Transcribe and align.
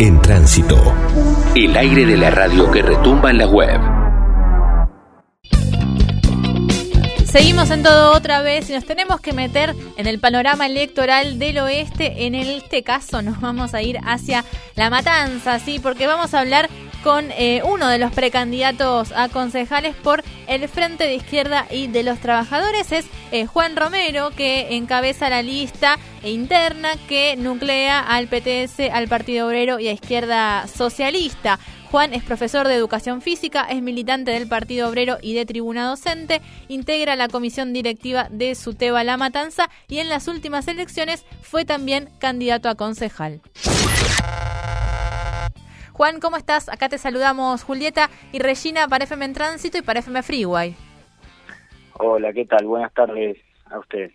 En 0.00 0.20
tránsito. 0.20 0.76
El 1.54 1.76
aire 1.76 2.04
de 2.04 2.16
la 2.16 2.28
radio 2.28 2.68
que 2.70 2.82
retumba 2.82 3.30
en 3.30 3.38
la 3.38 3.46
web. 3.46 3.80
Seguimos 7.24 7.70
en 7.70 7.82
todo 7.84 8.12
otra 8.12 8.42
vez 8.42 8.68
y 8.70 8.72
nos 8.72 8.84
tenemos 8.84 9.20
que 9.20 9.32
meter 9.32 9.74
en 9.96 10.06
el 10.06 10.18
panorama 10.18 10.66
electoral 10.66 11.38
del 11.38 11.58
oeste. 11.58 12.26
En 12.26 12.34
este 12.34 12.82
caso 12.82 13.22
nos 13.22 13.40
vamos 13.40 13.72
a 13.72 13.82
ir 13.82 13.98
hacia 14.04 14.44
La 14.74 14.90
Matanza, 14.90 15.60
¿sí? 15.60 15.78
Porque 15.78 16.08
vamos 16.08 16.34
a 16.34 16.40
hablar 16.40 16.68
con 17.04 17.30
eh, 17.32 17.60
uno 17.64 17.88
de 17.88 17.98
los 17.98 18.12
precandidatos 18.12 19.12
a 19.12 19.28
concejales 19.28 19.94
por 19.94 20.24
el 20.46 20.66
Frente 20.70 21.04
de 21.04 21.14
Izquierda 21.14 21.66
y 21.70 21.86
de 21.86 22.02
los 22.02 22.18
Trabajadores. 22.18 22.92
Es 22.92 23.04
eh, 23.30 23.44
Juan 23.44 23.76
Romero, 23.76 24.30
que 24.30 24.74
encabeza 24.76 25.28
la 25.28 25.42
lista 25.42 25.98
interna 26.22 26.88
que 27.06 27.36
nuclea 27.36 28.00
al 28.00 28.26
PTS, 28.28 28.90
al 28.90 29.08
Partido 29.08 29.46
Obrero 29.46 29.78
y 29.78 29.88
a 29.88 29.92
Izquierda 29.92 30.66
Socialista. 30.66 31.58
Juan 31.90 32.14
es 32.14 32.24
profesor 32.24 32.66
de 32.66 32.74
educación 32.74 33.20
física, 33.20 33.66
es 33.68 33.82
militante 33.82 34.30
del 34.30 34.48
Partido 34.48 34.88
Obrero 34.88 35.18
y 35.20 35.34
de 35.34 35.44
Tribuna 35.44 35.86
Docente, 35.86 36.40
integra 36.68 37.16
la 37.16 37.28
comisión 37.28 37.74
directiva 37.74 38.28
de 38.30 38.54
Suteba 38.54 39.04
La 39.04 39.18
Matanza 39.18 39.68
y 39.88 39.98
en 39.98 40.08
las 40.08 40.26
últimas 40.26 40.66
elecciones 40.68 41.26
fue 41.42 41.66
también 41.66 42.08
candidato 42.18 42.70
a 42.70 42.74
concejal. 42.74 43.42
Juan, 45.94 46.18
¿cómo 46.18 46.36
estás? 46.36 46.68
Acá 46.68 46.88
te 46.88 46.98
saludamos 46.98 47.62
Julieta 47.62 48.10
y 48.32 48.40
Regina 48.40 48.88
para 48.88 49.04
FM 49.04 49.26
en 49.26 49.32
Tránsito 49.32 49.78
y 49.78 49.82
para 49.82 50.00
FM 50.00 50.24
Freeway. 50.24 50.74
Hola, 52.00 52.32
¿qué 52.32 52.44
tal? 52.46 52.66
Buenas 52.66 52.92
tardes 52.92 53.38
a 53.66 53.78
ustedes. 53.78 54.12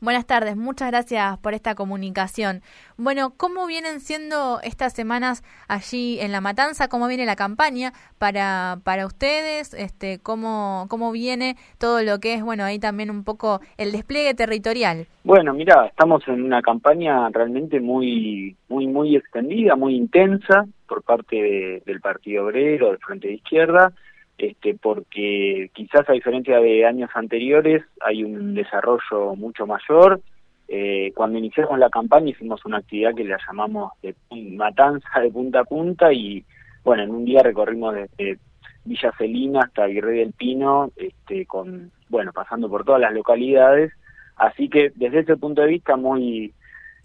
Buenas 0.00 0.26
tardes, 0.26 0.56
muchas 0.56 0.90
gracias 0.90 1.38
por 1.38 1.54
esta 1.54 1.76
comunicación. 1.76 2.62
Bueno, 2.96 3.32
¿cómo 3.36 3.68
vienen 3.68 4.00
siendo 4.00 4.58
estas 4.64 4.92
semanas 4.92 5.44
allí 5.68 6.18
en 6.18 6.32
La 6.32 6.40
Matanza? 6.40 6.88
¿Cómo 6.88 7.06
viene 7.06 7.26
la 7.26 7.36
campaña 7.36 7.92
para, 8.18 8.80
para 8.82 9.06
ustedes? 9.06 9.72
Este, 9.72 10.18
¿cómo, 10.20 10.86
¿Cómo 10.90 11.12
viene 11.12 11.54
todo 11.78 12.02
lo 12.02 12.18
que 12.18 12.34
es, 12.34 12.42
bueno, 12.42 12.64
ahí 12.64 12.80
también 12.80 13.08
un 13.08 13.22
poco 13.22 13.60
el 13.76 13.92
despliegue 13.92 14.34
territorial? 14.34 15.06
Bueno, 15.22 15.54
mira, 15.54 15.86
estamos 15.86 16.26
en 16.26 16.42
una 16.42 16.60
campaña 16.60 17.28
realmente 17.28 17.78
muy, 17.78 18.56
muy, 18.68 18.88
muy 18.88 19.14
extendida, 19.14 19.76
muy 19.76 19.94
intensa 19.94 20.66
por 20.86 21.02
parte 21.02 21.82
del 21.84 22.00
Partido 22.00 22.46
Obrero, 22.46 22.88
del 22.88 22.98
Frente 22.98 23.28
de 23.28 23.34
Izquierda 23.34 23.92
este, 24.38 24.74
porque 24.74 25.70
quizás 25.74 26.08
a 26.08 26.12
diferencia 26.12 26.58
de 26.58 26.84
años 26.84 27.10
anteriores 27.14 27.84
hay 28.00 28.24
un 28.24 28.54
desarrollo 28.54 29.36
mucho 29.36 29.66
mayor. 29.66 30.20
Eh, 30.66 31.12
cuando 31.14 31.38
iniciamos 31.38 31.78
la 31.78 31.90
campaña 31.90 32.30
hicimos 32.30 32.64
una 32.64 32.78
actividad 32.78 33.14
que 33.14 33.24
la 33.24 33.38
llamamos 33.46 33.92
de 34.02 34.14
matanza 34.30 35.20
de 35.20 35.30
punta 35.30 35.60
a 35.60 35.64
punta 35.64 36.12
y 36.12 36.44
bueno, 36.82 37.02
en 37.02 37.10
un 37.10 37.24
día 37.24 37.42
recorrimos 37.42 37.94
desde 37.94 38.38
Villa 38.84 39.12
Celina 39.16 39.60
hasta 39.60 39.86
Virrey 39.86 40.18
del 40.18 40.32
Pino, 40.32 40.90
este, 40.96 41.46
con, 41.46 41.90
bueno, 42.08 42.32
pasando 42.32 42.68
por 42.68 42.84
todas 42.84 43.00
las 43.00 43.12
localidades. 43.12 43.92
Así 44.36 44.68
que 44.68 44.90
desde 44.96 45.20
ese 45.20 45.36
punto 45.36 45.62
de 45.62 45.68
vista 45.68 45.96
muy, 45.96 46.52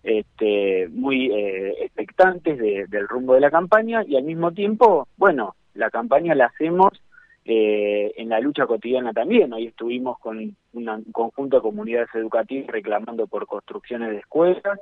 este, 0.04 0.88
muy 0.90 1.32
eh, 1.32 1.84
expectantes 1.84 2.58
del 2.58 3.08
rumbo 3.08 3.34
de 3.34 3.42
la 3.42 3.52
campaña 3.52 4.04
y 4.06 4.16
al 4.16 4.24
mismo 4.24 4.52
tiempo, 4.52 5.08
bueno, 5.18 5.56
la 5.74 5.90
campaña 5.90 6.36
la 6.36 6.46
hacemos 6.46 6.92
eh, 7.46 8.14
en 8.18 8.30
la 8.30 8.40
lucha 8.40 8.66
cotidiana 8.66 9.12
también. 9.14 9.52
Hoy 9.54 9.68
estuvimos 9.68 10.20
con 10.20 10.56
un 10.74 11.04
conjunto 11.12 11.58
de 11.58 11.62
comunidades 11.64 12.10
educativas 12.14 12.68
reclamando 12.68 13.28
por 13.28 13.48
construcciones 13.48 14.12
de 14.12 14.18
escuelas, 14.18 14.80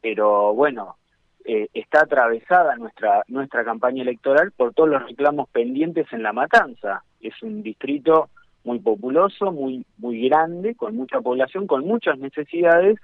pero 0.00 0.54
bueno, 0.54 0.96
eh, 1.44 1.68
está 1.72 2.02
atravesada 2.02 2.76
nuestra, 2.76 3.22
nuestra 3.28 3.64
campaña 3.64 4.02
electoral 4.02 4.52
por 4.52 4.74
todos 4.74 4.90
los 4.90 5.06
reclamos 5.06 5.48
pendientes 5.50 6.06
en 6.12 6.22
La 6.22 6.32
Matanza. 6.32 7.02
Es 7.20 7.42
un 7.42 7.62
distrito 7.62 8.28
muy 8.64 8.80
populoso, 8.80 9.52
muy, 9.52 9.86
muy 9.96 10.28
grande, 10.28 10.74
con 10.74 10.96
mucha 10.96 11.20
población, 11.20 11.66
con 11.66 11.86
muchas 11.86 12.18
necesidades, 12.18 12.98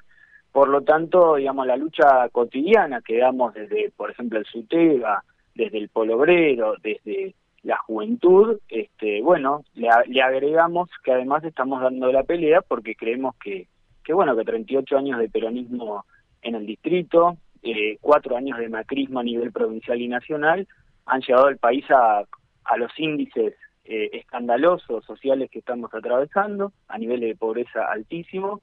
por 0.55 0.69
lo 0.69 0.83
tanto, 0.83 1.35
digamos, 1.35 1.67
la 1.67 1.77
lucha 1.77 2.29
cotidiana 2.29 3.01
que 3.01 3.19
damos 3.19 3.55
desde, 3.55 3.91
por 3.91 4.13
ejemplo, 4.13 4.39
el 4.39 4.47
SUTEGA, 4.47 5.25
desde 5.53 5.79
el 5.79 5.89
Polo 5.89 6.17
Obrero, 6.17 6.77
desde 6.81 7.35
la 7.65 7.77
juventud, 7.79 8.61
este, 8.69 9.21
bueno, 9.21 9.65
le, 9.75 9.89
agregamos 10.23 10.91
que 11.03 11.11
además 11.11 11.43
estamos 11.43 11.83
dando 11.83 12.13
la 12.13 12.23
pelea 12.23 12.61
porque 12.63 12.95
creemos 12.95 13.35
que, 13.43 13.67
que 14.05 14.13
bueno, 14.13 14.37
que 14.37 14.45
38 14.45 14.97
años 14.97 15.19
de 15.19 15.29
peronismo 15.29 16.05
en 16.41 16.55
el 16.55 16.67
distrito, 16.67 17.37
eh, 17.65 17.99
cuatro 18.01 18.37
años 18.37 18.57
de 18.61 18.69
macrismo 18.69 19.19
a 19.19 19.25
nivel 19.25 19.51
provincial 19.51 20.01
y 20.01 20.07
nacional, 20.07 20.69
han 21.07 21.21
llevado 21.21 21.49
al 21.49 21.59
país 21.59 21.85
a, 21.91 22.23
a 22.65 22.77
los 22.77 22.93
índices 22.97 23.55
eh, 23.87 24.11
escandalosos 24.13 25.05
sociales 25.05 25.51
que 25.51 25.59
estamos 25.59 25.93
atravesando, 25.93 26.73
a 26.87 26.97
niveles 26.97 27.31
de 27.31 27.37
pobreza 27.37 27.91
altísimo, 27.91 28.63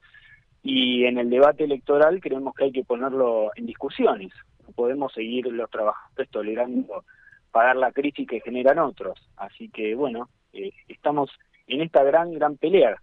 y 0.63 1.05
en 1.05 1.17
el 1.17 1.29
debate 1.29 1.63
electoral 1.63 2.19
creemos 2.22 2.53
que 2.53 2.66
hay 2.66 2.72
que 2.72 2.83
ponerlo 2.83 3.51
en 3.55 3.66
discusiones. 3.66 4.31
No 4.66 4.73
podemos 4.73 5.13
seguir 5.13 5.47
los 5.47 5.69
trabajadores 5.69 6.29
tolerando 6.29 7.03
pagar 7.51 7.75
la 7.75 7.91
crisis 7.91 8.27
que 8.27 8.41
generan 8.41 8.79
otros. 8.79 9.19
Así 9.38 9.69
que 9.69 9.95
bueno, 9.95 10.29
eh, 10.53 10.71
estamos 10.88 11.29
en 11.67 11.81
esta 11.81 12.03
gran, 12.03 12.33
gran 12.33 12.57
pelea. 12.57 12.95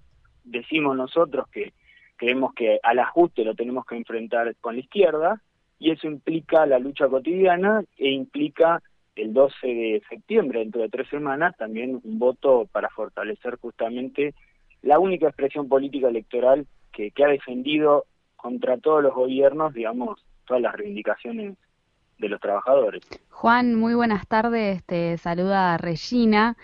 Decimos 0.44 0.96
nosotros 0.96 1.46
que 1.50 1.72
creemos 2.16 2.54
que 2.54 2.80
al 2.82 2.98
ajuste 2.98 3.44
lo 3.44 3.54
tenemos 3.54 3.84
que 3.86 3.96
enfrentar 3.96 4.54
con 4.60 4.74
la 4.74 4.80
izquierda 4.80 5.42
y 5.78 5.90
eso 5.90 6.06
implica 6.06 6.66
la 6.66 6.78
lucha 6.78 7.08
cotidiana 7.08 7.84
e 7.96 8.10
implica 8.10 8.82
el 9.14 9.32
12 9.32 9.66
de 9.66 10.02
septiembre, 10.08 10.60
dentro 10.60 10.80
de 10.80 10.88
tres 10.88 11.08
semanas, 11.08 11.56
también 11.56 12.00
un 12.02 12.18
voto 12.18 12.68
para 12.70 12.88
fortalecer 12.88 13.56
justamente 13.56 14.34
la 14.82 14.98
única 15.00 15.26
expresión 15.26 15.68
política 15.68 16.08
electoral 16.08 16.66
que, 16.92 17.10
que 17.10 17.24
ha 17.24 17.28
defendido 17.28 18.04
contra 18.36 18.78
todos 18.78 19.02
los 19.02 19.14
gobiernos, 19.14 19.74
digamos, 19.74 20.24
todas 20.46 20.62
las 20.62 20.74
reivindicaciones 20.74 21.56
de 22.18 22.28
los 22.28 22.40
trabajadores. 22.40 23.02
Juan, 23.30 23.74
muy 23.74 23.94
buenas 23.94 24.26
tardes, 24.26 24.84
te 24.84 25.16
saluda 25.18 25.76
Regina. 25.78 26.56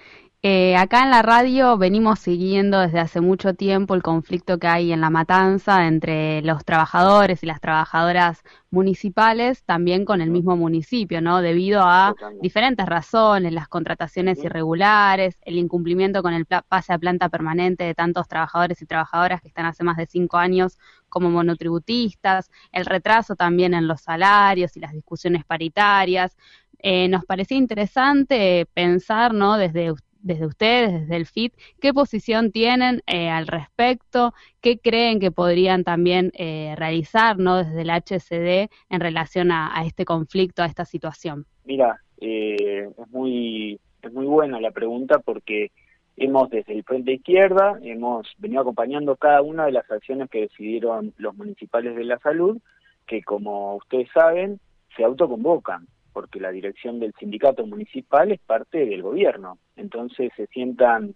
Eh, 0.46 0.76
acá 0.76 1.02
en 1.04 1.10
la 1.10 1.22
radio 1.22 1.78
venimos 1.78 2.18
siguiendo 2.18 2.78
desde 2.78 3.00
hace 3.00 3.22
mucho 3.22 3.54
tiempo 3.54 3.94
el 3.94 4.02
conflicto 4.02 4.58
que 4.58 4.66
hay 4.66 4.92
en 4.92 5.00
la 5.00 5.08
matanza 5.08 5.86
entre 5.86 6.42
los 6.42 6.66
trabajadores 6.66 7.42
y 7.42 7.46
las 7.46 7.62
trabajadoras 7.62 8.42
municipales, 8.70 9.64
también 9.64 10.04
con 10.04 10.20
el 10.20 10.28
mismo 10.28 10.54
municipio, 10.54 11.22
¿no? 11.22 11.40
Debido 11.40 11.80
a 11.82 12.14
diferentes 12.42 12.84
razones, 12.84 13.54
las 13.54 13.68
contrataciones 13.68 14.44
irregulares, 14.44 15.38
el 15.46 15.56
incumplimiento 15.56 16.22
con 16.22 16.34
el 16.34 16.44
pase 16.44 16.92
a 16.92 16.98
planta 16.98 17.30
permanente 17.30 17.84
de 17.84 17.94
tantos 17.94 18.28
trabajadores 18.28 18.82
y 18.82 18.84
trabajadoras 18.84 19.40
que 19.40 19.48
están 19.48 19.64
hace 19.64 19.82
más 19.82 19.96
de 19.96 20.04
cinco 20.04 20.36
años 20.36 20.78
como 21.08 21.30
monotributistas, 21.30 22.50
el 22.70 22.84
retraso 22.84 23.34
también 23.34 23.72
en 23.72 23.88
los 23.88 24.02
salarios 24.02 24.76
y 24.76 24.80
las 24.80 24.92
discusiones 24.92 25.46
paritarias. 25.46 26.36
Eh, 26.80 27.08
nos 27.08 27.24
parecía 27.24 27.56
interesante 27.56 28.66
pensar, 28.74 29.32
¿no? 29.32 29.56
Desde 29.56 29.94
desde 30.24 30.46
ustedes, 30.46 30.92
desde 30.92 31.16
el 31.16 31.26
FIT, 31.26 31.54
qué 31.80 31.92
posición 31.92 32.50
tienen 32.50 33.02
eh, 33.06 33.28
al 33.28 33.46
respecto, 33.46 34.32
qué 34.60 34.78
creen 34.78 35.20
que 35.20 35.30
podrían 35.30 35.84
también 35.84 36.32
eh, 36.34 36.74
realizar 36.76 37.38
¿no? 37.38 37.58
desde 37.58 37.82
el 37.82 37.90
HCD 37.90 38.70
en 38.88 39.00
relación 39.00 39.52
a, 39.52 39.70
este 39.86 40.04
conflicto, 40.04 40.62
a 40.62 40.66
esta 40.66 40.86
situación. 40.86 41.44
Mira, 41.64 42.00
eh, 42.20 42.88
es, 42.88 43.10
muy, 43.10 43.78
es 44.02 44.12
muy 44.12 44.24
buena 44.24 44.60
la 44.60 44.70
pregunta 44.70 45.18
porque 45.18 45.70
hemos 46.16 46.48
desde 46.48 46.72
el 46.72 46.84
Frente 46.84 47.12
Izquierda, 47.12 47.78
hemos 47.82 48.26
venido 48.38 48.62
acompañando 48.62 49.16
cada 49.16 49.42
una 49.42 49.66
de 49.66 49.72
las 49.72 49.90
acciones 49.90 50.30
que 50.30 50.42
decidieron 50.42 51.12
los 51.18 51.36
municipales 51.36 51.94
de 51.96 52.04
la 52.04 52.18
salud, 52.20 52.58
que 53.06 53.22
como 53.22 53.76
ustedes 53.76 54.08
saben, 54.14 54.58
se 54.96 55.04
autoconvocan 55.04 55.86
porque 56.14 56.40
la 56.40 56.52
dirección 56.52 57.00
del 57.00 57.12
sindicato 57.18 57.66
municipal 57.66 58.30
es 58.32 58.40
parte 58.40 58.86
del 58.86 59.02
gobierno. 59.02 59.58
Entonces 59.76 60.32
se 60.36 60.46
sientan 60.46 61.14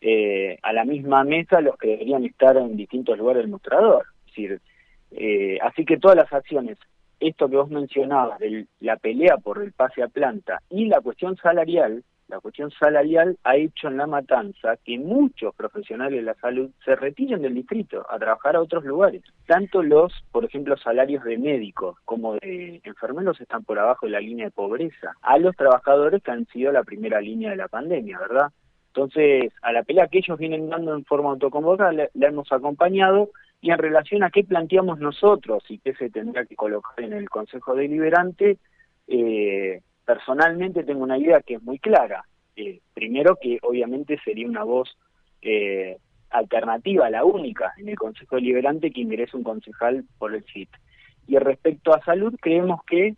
eh, 0.00 0.58
a 0.62 0.72
la 0.74 0.84
misma 0.84 1.24
mesa 1.24 1.62
los 1.62 1.78
que 1.78 1.88
deberían 1.88 2.26
estar 2.26 2.56
en 2.58 2.76
distintos 2.76 3.18
lugares 3.18 3.42
del 3.42 3.50
mostrador. 3.50 4.04
Decir, 4.26 4.60
eh, 5.12 5.58
así 5.62 5.86
que 5.86 5.96
todas 5.96 6.16
las 6.16 6.30
acciones, 6.30 6.78
esto 7.18 7.48
que 7.48 7.56
vos 7.56 7.70
mencionabas, 7.70 8.38
la 8.80 8.96
pelea 8.96 9.38
por 9.38 9.62
el 9.62 9.72
pase 9.72 10.02
a 10.02 10.08
planta 10.08 10.60
y 10.68 10.86
la 10.86 11.00
cuestión 11.00 11.36
salarial, 11.36 12.04
la 12.28 12.40
cuestión 12.40 12.70
salarial 12.70 13.38
ha 13.44 13.56
hecho 13.56 13.88
en 13.88 13.98
la 13.98 14.06
matanza 14.06 14.76
que 14.84 14.98
muchos 14.98 15.54
profesionales 15.54 16.20
de 16.20 16.24
la 16.24 16.34
salud 16.34 16.70
se 16.84 16.96
retiren 16.96 17.42
del 17.42 17.54
distrito 17.54 18.06
a 18.08 18.18
trabajar 18.18 18.56
a 18.56 18.62
otros 18.62 18.84
lugares. 18.84 19.22
Tanto 19.46 19.82
los, 19.82 20.12
por 20.32 20.44
ejemplo, 20.44 20.76
salarios 20.76 21.22
de 21.24 21.36
médicos 21.36 21.98
como 22.04 22.34
de 22.34 22.80
enfermeros 22.84 23.40
están 23.40 23.64
por 23.64 23.78
abajo 23.78 24.06
de 24.06 24.12
la 24.12 24.20
línea 24.20 24.46
de 24.46 24.50
pobreza, 24.50 25.14
a 25.20 25.38
los 25.38 25.54
trabajadores 25.54 26.22
que 26.22 26.30
han 26.30 26.46
sido 26.46 26.72
la 26.72 26.82
primera 26.82 27.20
línea 27.20 27.50
de 27.50 27.56
la 27.56 27.68
pandemia, 27.68 28.18
¿verdad? 28.18 28.50
Entonces, 28.88 29.52
a 29.62 29.72
la 29.72 29.82
pelea 29.82 30.06
que 30.06 30.18
ellos 30.18 30.38
vienen 30.38 30.70
dando 30.70 30.94
en 30.94 31.04
forma 31.04 31.30
autoconvocada, 31.30 31.92
la, 31.92 32.08
hemos 32.14 32.50
acompañado 32.52 33.30
y 33.60 33.70
en 33.70 33.78
relación 33.78 34.22
a 34.22 34.30
qué 34.30 34.44
planteamos 34.44 34.98
nosotros 34.98 35.64
y 35.68 35.78
qué 35.78 35.94
se 35.94 36.10
tendrá 36.10 36.46
que 36.46 36.54
colocar 36.54 37.00
en 37.00 37.12
el 37.12 37.28
Consejo 37.28 37.74
Deliberante, 37.74 38.58
eh, 39.08 39.80
personalmente 40.04 40.84
tengo 40.84 41.02
una 41.02 41.18
idea 41.18 41.40
que 41.40 41.54
es 41.54 41.62
muy 41.62 41.78
clara. 41.78 42.24
Eh, 42.56 42.80
primero 42.92 43.36
que 43.40 43.58
obviamente 43.62 44.18
sería 44.24 44.48
una 44.48 44.64
voz 44.64 44.96
eh, 45.42 45.98
alternativa, 46.30 47.10
la 47.10 47.24
única 47.24 47.72
en 47.78 47.88
el 47.88 47.96
Consejo 47.96 48.36
Deliberante 48.36 48.90
que 48.90 49.00
ingrese 49.00 49.36
un 49.36 49.44
concejal 49.44 50.04
por 50.18 50.34
el 50.34 50.44
CIT. 50.44 50.68
Y 51.26 51.38
respecto 51.38 51.94
a 51.94 52.04
salud, 52.04 52.34
creemos 52.40 52.80
que 52.84 53.14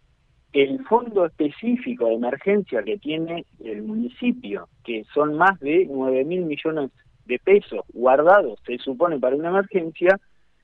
el 0.52 0.84
fondo 0.84 1.26
específico 1.26 2.06
de 2.06 2.14
emergencia 2.14 2.82
que 2.82 2.98
tiene 2.98 3.44
el 3.62 3.82
municipio, 3.82 4.68
que 4.84 5.04
son 5.12 5.34
más 5.34 5.58
de 5.60 5.86
9 5.90 6.24
mil 6.24 6.42
millones 6.42 6.90
de 7.26 7.38
pesos 7.38 7.84
guardados, 7.92 8.58
se 8.64 8.78
supone, 8.78 9.18
para 9.18 9.36
una 9.36 9.48
emergencia, 9.48 10.18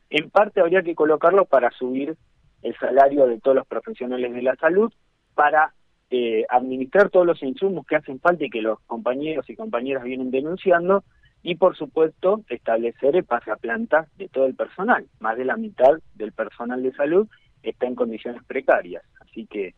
en 0.08 0.30
parte 0.30 0.60
habría 0.60 0.82
que 0.82 0.94
colocarlo 0.94 1.44
para 1.44 1.70
subir 1.72 2.16
el 2.62 2.76
salario 2.76 3.26
de 3.26 3.40
todos 3.40 3.56
los 3.56 3.66
profesionales 3.66 4.32
de 4.32 4.42
la 4.42 4.54
salud, 4.56 4.92
para 5.34 5.74
eh, 6.14 6.44
administrar 6.50 7.09
todos 7.09 7.26
los 7.26 7.43
insumos 7.43 7.87
que 7.87 7.97
hacen 7.97 8.20
falta 8.20 8.44
y 8.44 8.50
que 8.50 8.61
los 8.61 8.79
compañeros 8.81 9.49
y 9.49 9.56
compañeras 9.56 10.05
vienen 10.05 10.31
denunciando, 10.31 11.05
y 11.43 11.55
por 11.55 11.75
supuesto 11.75 12.43
establecer 12.50 13.17
el 13.17 13.25
pase 13.25 13.50
a 13.50 13.56
planta 13.56 14.06
de 14.19 14.29
todo 14.29 14.44
el 14.44 14.55
personal. 14.55 15.06
Más 15.20 15.38
de 15.38 15.47
la 15.47 15.56
mitad 15.56 15.99
del 16.14 16.32
personal 16.32 16.82
de 16.82 16.93
salud 16.93 17.26
está 17.62 17.87
en 17.87 17.94
condiciones 17.94 18.44
precarias. 18.44 19.03
Así 19.20 19.47
que 19.47 19.75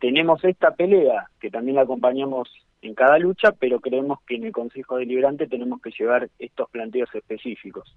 tenemos 0.00 0.42
esta 0.44 0.72
pelea 0.72 1.30
que 1.40 1.48
también 1.48 1.76
la 1.76 1.82
acompañamos 1.82 2.48
en 2.82 2.94
cada 2.94 3.16
lucha, 3.18 3.52
pero 3.52 3.78
creemos 3.78 4.18
que 4.26 4.34
en 4.34 4.46
el 4.46 4.52
Consejo 4.52 4.96
Deliberante 4.96 5.46
tenemos 5.46 5.80
que 5.80 5.92
llevar 5.96 6.28
estos 6.40 6.68
planteos 6.70 7.14
específicos. 7.14 7.96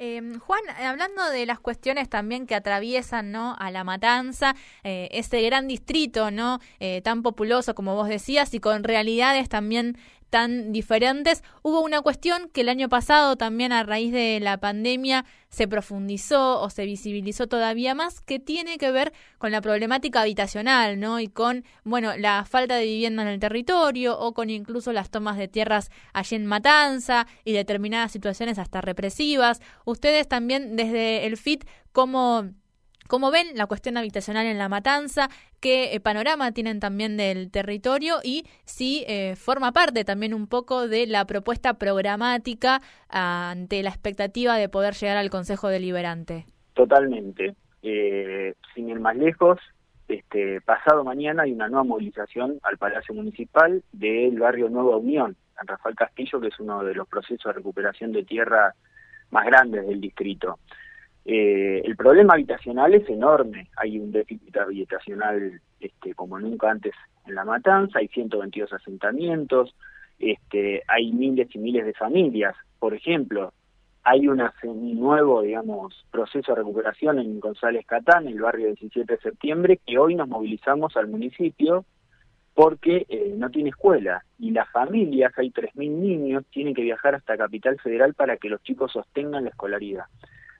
Em, 0.00 0.38
Juan, 0.38 0.60
hablando 0.80 1.28
de 1.28 1.44
las 1.44 1.58
cuestiones 1.58 2.08
también 2.08 2.46
que 2.46 2.54
atraviesan 2.54 3.32
¿no? 3.32 3.56
a 3.58 3.72
la 3.72 3.82
matanza, 3.82 4.54
eh, 4.84 5.08
ese 5.10 5.42
gran 5.42 5.66
distrito 5.66 6.30
no 6.30 6.60
eh, 6.78 7.00
tan 7.02 7.22
populoso 7.22 7.74
como 7.74 7.96
vos 7.96 8.08
decías 8.08 8.54
y 8.54 8.60
con 8.60 8.84
realidades 8.84 9.48
también 9.48 9.98
tan 10.30 10.72
diferentes. 10.72 11.42
Hubo 11.62 11.80
una 11.80 12.00
cuestión 12.02 12.48
que 12.50 12.62
el 12.62 12.68
año 12.68 12.88
pasado 12.88 13.36
también 13.36 13.72
a 13.72 13.82
raíz 13.82 14.12
de 14.12 14.40
la 14.40 14.58
pandemia 14.58 15.24
se 15.48 15.66
profundizó 15.66 16.60
o 16.60 16.70
se 16.70 16.84
visibilizó 16.84 17.46
todavía 17.46 17.94
más, 17.94 18.20
que 18.20 18.38
tiene 18.38 18.78
que 18.78 18.90
ver 18.90 19.12
con 19.38 19.50
la 19.50 19.60
problemática 19.60 20.20
habitacional, 20.20 21.00
¿no? 21.00 21.20
Y 21.20 21.28
con, 21.28 21.64
bueno, 21.84 22.16
la 22.16 22.44
falta 22.44 22.76
de 22.76 22.84
vivienda 22.84 23.22
en 23.22 23.28
el 23.28 23.40
territorio 23.40 24.18
o 24.18 24.34
con 24.34 24.50
incluso 24.50 24.92
las 24.92 25.10
tomas 25.10 25.38
de 25.38 25.48
tierras 25.48 25.90
allí 26.12 26.36
en 26.36 26.46
Matanza 26.46 27.26
y 27.44 27.52
determinadas 27.52 28.12
situaciones 28.12 28.58
hasta 28.58 28.80
represivas. 28.80 29.60
Ustedes 29.84 30.28
también 30.28 30.76
desde 30.76 31.26
el 31.26 31.36
FIT, 31.36 31.64
¿cómo 31.92 32.50
¿Cómo 33.08 33.30
ven 33.30 33.46
la 33.54 33.66
cuestión 33.66 33.96
habitacional 33.96 34.46
en 34.46 34.58
la 34.58 34.68
matanza? 34.68 35.28
¿Qué 35.60 35.94
eh, 35.94 36.00
panorama 36.00 36.52
tienen 36.52 36.78
también 36.78 37.16
del 37.16 37.50
territorio? 37.50 38.16
Y 38.22 38.44
si 38.64 39.02
eh, 39.08 39.34
forma 39.34 39.72
parte 39.72 40.04
también 40.04 40.34
un 40.34 40.46
poco 40.46 40.86
de 40.86 41.06
la 41.06 41.24
propuesta 41.24 41.74
programática 41.74 42.82
ante 43.08 43.82
la 43.82 43.88
expectativa 43.88 44.56
de 44.56 44.68
poder 44.68 44.92
llegar 44.92 45.16
al 45.16 45.30
Consejo 45.30 45.68
Deliberante. 45.68 46.44
Totalmente. 46.74 47.56
Eh, 47.82 48.54
sin 48.74 48.90
ir 48.90 49.00
más 49.00 49.16
lejos, 49.16 49.58
este 50.06 50.60
pasado 50.60 51.02
mañana 51.02 51.44
hay 51.44 51.52
una 51.52 51.68
nueva 51.68 51.84
movilización 51.84 52.58
al 52.62 52.76
Palacio 52.76 53.14
Municipal 53.14 53.82
del 53.92 54.38
barrio 54.38 54.68
Nueva 54.68 54.98
Unión, 54.98 55.34
San 55.56 55.66
Rafael 55.66 55.96
Castillo, 55.96 56.40
que 56.40 56.48
es 56.48 56.60
uno 56.60 56.84
de 56.84 56.94
los 56.94 57.08
procesos 57.08 57.44
de 57.44 57.54
recuperación 57.54 58.12
de 58.12 58.24
tierra 58.24 58.74
más 59.30 59.46
grandes 59.46 59.86
del 59.86 59.98
distrito. 59.98 60.58
Eh, 61.30 61.82
el 61.84 61.94
problema 61.94 62.32
habitacional 62.32 62.94
es 62.94 63.06
enorme, 63.06 63.68
hay 63.76 63.98
un 63.98 64.10
déficit 64.10 64.56
habitacional 64.56 65.60
este, 65.78 66.14
como 66.14 66.38
nunca 66.38 66.70
antes 66.70 66.94
en 67.26 67.34
La 67.34 67.44
Matanza, 67.44 67.98
hay 67.98 68.08
122 68.08 68.72
asentamientos, 68.72 69.74
este, 70.18 70.82
hay 70.88 71.12
miles 71.12 71.54
y 71.54 71.58
miles 71.58 71.84
de 71.84 71.92
familias. 71.92 72.56
Por 72.78 72.94
ejemplo, 72.94 73.52
hay 74.04 74.26
un 74.26 74.40
nuevo, 74.98 75.42
digamos, 75.42 76.02
proceso 76.10 76.54
de 76.54 76.60
recuperación 76.60 77.18
en 77.18 77.40
González 77.40 77.84
Catán, 77.84 78.26
el 78.26 78.40
barrio 78.40 78.68
17 78.68 79.12
de 79.12 79.20
septiembre, 79.20 79.80
que 79.86 79.98
hoy 79.98 80.14
nos 80.14 80.28
movilizamos 80.28 80.96
al 80.96 81.08
municipio 81.08 81.84
porque 82.54 83.04
eh, 83.06 83.34
no 83.36 83.50
tiene 83.50 83.68
escuela 83.68 84.24
y 84.38 84.52
las 84.52 84.70
familias, 84.70 85.34
hay 85.36 85.50
3.000 85.50 85.90
niños, 85.90 86.46
tienen 86.50 86.72
que 86.72 86.80
viajar 86.80 87.16
hasta 87.16 87.36
Capital 87.36 87.78
Federal 87.80 88.14
para 88.14 88.38
que 88.38 88.48
los 88.48 88.62
chicos 88.62 88.92
sostengan 88.92 89.44
la 89.44 89.50
escolaridad. 89.50 90.06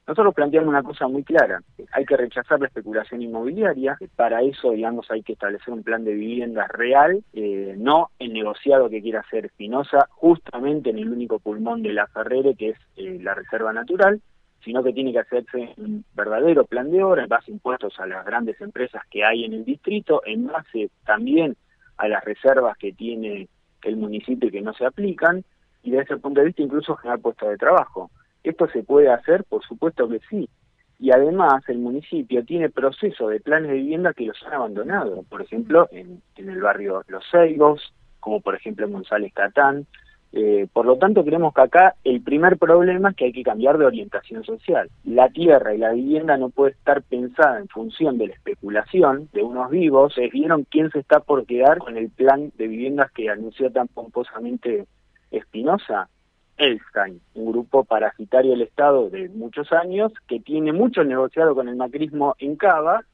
Nosotros 0.08 0.34
planteamos 0.34 0.70
una 0.70 0.82
cosa 0.82 1.06
muy 1.06 1.22
clara, 1.22 1.60
hay 1.92 2.06
que 2.06 2.16
rechazar 2.16 2.58
la 2.58 2.68
especulación 2.68 3.20
inmobiliaria, 3.20 3.98
para 4.16 4.40
eso, 4.40 4.70
digamos, 4.70 5.10
hay 5.10 5.22
que 5.22 5.34
establecer 5.34 5.74
un 5.74 5.82
plan 5.82 6.02
de 6.02 6.14
vivienda 6.14 6.66
real, 6.66 7.22
eh, 7.34 7.74
no 7.76 8.08
el 8.18 8.32
negociado 8.32 8.88
que 8.88 9.02
quiera 9.02 9.20
hacer 9.20 9.44
Espinosa, 9.44 10.08
justamente 10.12 10.88
en 10.88 10.98
el 10.98 11.12
único 11.12 11.38
pulmón 11.40 11.82
de 11.82 11.92
la 11.92 12.06
Ferrere, 12.06 12.54
que 12.54 12.70
es 12.70 12.78
eh, 12.96 13.18
la 13.20 13.34
reserva 13.34 13.74
natural, 13.74 14.22
sino 14.64 14.82
que 14.82 14.94
tiene 14.94 15.12
que 15.12 15.18
hacerse 15.18 15.74
un 15.76 16.06
verdadero 16.14 16.64
plan 16.64 16.90
de 16.90 17.04
obra 17.04 17.24
en 17.24 17.28
base 17.28 17.50
a 17.50 17.54
impuestos 17.54 18.00
a 18.00 18.06
las 18.06 18.24
grandes 18.24 18.58
empresas 18.62 19.02
que 19.10 19.26
hay 19.26 19.44
en 19.44 19.52
el 19.52 19.66
distrito, 19.66 20.22
en 20.24 20.46
base 20.46 20.88
también 21.04 21.54
a 21.98 22.08
las 22.08 22.24
reservas 22.24 22.78
que 22.78 22.94
tiene 22.94 23.46
el 23.82 23.96
municipio 23.98 24.48
y 24.48 24.52
que 24.52 24.62
no 24.62 24.72
se 24.72 24.86
aplican, 24.86 25.44
y 25.82 25.90
desde 25.90 26.04
ese 26.04 26.16
punto 26.16 26.40
de 26.40 26.46
vista 26.46 26.62
incluso 26.62 26.96
generar 26.96 27.20
puestos 27.20 27.50
de 27.50 27.58
trabajo. 27.58 28.10
¿Esto 28.42 28.68
se 28.68 28.82
puede 28.82 29.10
hacer? 29.10 29.44
Por 29.44 29.64
supuesto 29.64 30.08
que 30.08 30.20
sí. 30.30 30.48
Y 31.00 31.12
además 31.12 31.62
el 31.68 31.78
municipio 31.78 32.44
tiene 32.44 32.70
procesos 32.70 33.30
de 33.30 33.40
planes 33.40 33.70
de 33.70 33.76
vivienda 33.76 34.12
que 34.12 34.26
los 34.26 34.42
han 34.44 34.54
abandonado, 34.54 35.22
por 35.28 35.42
ejemplo, 35.42 35.88
en, 35.92 36.20
el 36.36 36.60
barrio 36.60 37.04
Los 37.06 37.24
Seigos, 37.30 37.92
como 38.18 38.40
por 38.40 38.56
ejemplo 38.56 38.86
en 38.86 38.92
González 38.92 39.32
Catán. 39.32 39.86
Eh, 40.32 40.66
por 40.72 40.84
lo 40.84 40.98
tanto, 40.98 41.24
creemos 41.24 41.54
que 41.54 41.60
acá 41.62 41.94
el 42.04 42.20
primer 42.20 42.58
problema 42.58 43.10
es 43.10 43.16
que 43.16 43.26
hay 43.26 43.32
que 43.32 43.44
cambiar 43.44 43.78
de 43.78 43.86
orientación 43.86 44.44
social. 44.44 44.90
La 45.04 45.28
tierra 45.28 45.72
y 45.72 45.78
la 45.78 45.92
vivienda 45.92 46.36
no 46.36 46.50
puede 46.50 46.72
estar 46.72 47.02
pensada 47.02 47.60
en 47.60 47.68
función 47.68 48.18
de 48.18 48.26
la 48.26 48.34
especulación 48.34 49.28
de 49.32 49.42
unos 49.42 49.70
vivos. 49.70 50.16
¿Vieron 50.32 50.66
quién 50.68 50.90
se 50.90 50.98
está 50.98 51.20
por 51.20 51.46
quedar 51.46 51.78
con 51.78 51.96
el 51.96 52.10
plan 52.10 52.52
de 52.58 52.66
viviendas 52.66 53.12
que 53.12 53.30
anunció 53.30 53.70
tan 53.70 53.86
pomposamente 53.86 54.86
Espinosa? 55.30 56.08
Elstein, 56.58 57.20
un 57.34 57.52
grupo 57.52 57.84
parasitario 57.84 58.52
del 58.52 58.62
Estado 58.62 59.08
de 59.10 59.28
muchos 59.28 59.72
años 59.72 60.12
que 60.26 60.40
tiene 60.40 60.72
mucho 60.72 61.04
negociado 61.04 61.54
con 61.54 61.68
el 61.68 61.76
macrismo 61.76 62.34
en 62.38 62.56
Cava, 62.56 63.04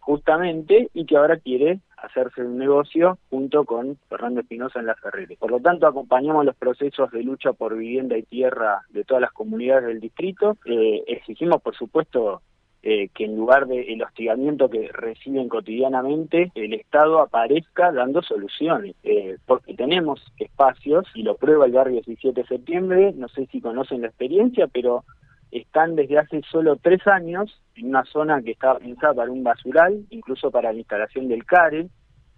justamente, 0.00 0.90
y 0.94 1.06
que 1.06 1.16
ahora 1.16 1.38
quiere 1.38 1.80
hacerse 1.96 2.42
un 2.42 2.58
negocio 2.58 3.18
junto 3.30 3.64
con 3.64 3.98
Fernando 4.08 4.40
Espinosa 4.40 4.80
en 4.80 4.86
la 4.86 4.94
Ferrere. 4.94 5.36
Por 5.36 5.50
lo 5.50 5.60
tanto, 5.60 5.86
acompañamos 5.86 6.44
los 6.44 6.56
procesos 6.56 7.10
de 7.10 7.22
lucha 7.22 7.52
por 7.52 7.76
vivienda 7.76 8.16
y 8.16 8.22
tierra 8.22 8.82
de 8.90 9.04
todas 9.04 9.20
las 9.20 9.32
comunidades 9.32 9.86
del 9.86 10.00
distrito. 10.00 10.56
Eh, 10.64 11.04
exigimos, 11.06 11.60
por 11.60 11.76
supuesto, 11.76 12.42
eh, 12.82 13.08
que 13.08 13.24
en 13.24 13.36
lugar 13.36 13.66
del 13.66 14.02
hostigamiento 14.02 14.70
que 14.70 14.88
reciben 14.92 15.48
cotidianamente, 15.48 16.52
el 16.54 16.74
Estado 16.74 17.20
aparezca 17.20 17.90
dando 17.92 18.22
soluciones, 18.22 18.94
eh, 19.02 19.36
porque 19.46 19.74
tenemos 19.74 20.22
espacios, 20.38 21.06
y 21.14 21.22
lo 21.22 21.36
prueba 21.36 21.66
el 21.66 21.72
barrio 21.72 22.00
17 22.02 22.42
de 22.42 22.46
septiembre, 22.46 23.12
no 23.16 23.28
sé 23.28 23.46
si 23.46 23.60
conocen 23.60 24.02
la 24.02 24.08
experiencia, 24.08 24.68
pero 24.68 25.04
están 25.50 25.96
desde 25.96 26.18
hace 26.18 26.42
solo 26.50 26.76
tres 26.76 27.06
años 27.06 27.60
en 27.74 27.88
una 27.88 28.04
zona 28.04 28.42
que 28.42 28.52
estaba 28.52 28.78
pensada 28.78 29.14
para 29.14 29.32
un 29.32 29.42
basural, 29.42 30.04
incluso 30.10 30.50
para 30.50 30.72
la 30.72 30.78
instalación 30.78 31.28
del 31.28 31.44
CARE, 31.44 31.88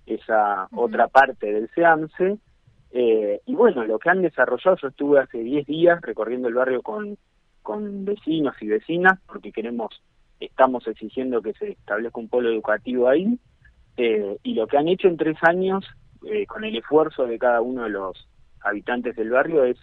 esa 0.06 0.68
otra 0.72 1.08
parte 1.08 1.52
del 1.52 1.68
SEAMSE, 1.74 2.38
eh, 2.92 3.40
y 3.46 3.54
bueno, 3.54 3.84
lo 3.84 3.98
que 3.98 4.10
han 4.10 4.22
desarrollado, 4.22 4.76
yo 4.76 4.88
estuve 4.88 5.20
hace 5.20 5.38
10 5.38 5.66
días 5.66 6.00
recorriendo 6.00 6.48
el 6.48 6.54
barrio 6.54 6.82
con, 6.82 7.18
con 7.62 8.04
vecinos 8.04 8.56
y 8.60 8.68
vecinas, 8.68 9.18
porque 9.26 9.52
queremos 9.52 10.02
estamos 10.40 10.86
exigiendo 10.86 11.42
que 11.42 11.52
se 11.54 11.72
establezca 11.72 12.20
un 12.20 12.28
polo 12.28 12.50
educativo 12.50 13.08
ahí, 13.08 13.38
eh, 13.96 14.36
y 14.42 14.54
lo 14.54 14.66
que 14.66 14.78
han 14.78 14.88
hecho 14.88 15.08
en 15.08 15.16
tres 15.16 15.36
años, 15.42 15.84
eh, 16.26 16.46
con 16.46 16.64
el 16.64 16.76
esfuerzo 16.76 17.26
de 17.26 17.38
cada 17.38 17.60
uno 17.60 17.84
de 17.84 17.90
los 17.90 18.28
habitantes 18.62 19.14
del 19.16 19.30
barrio, 19.30 19.64
es, 19.64 19.78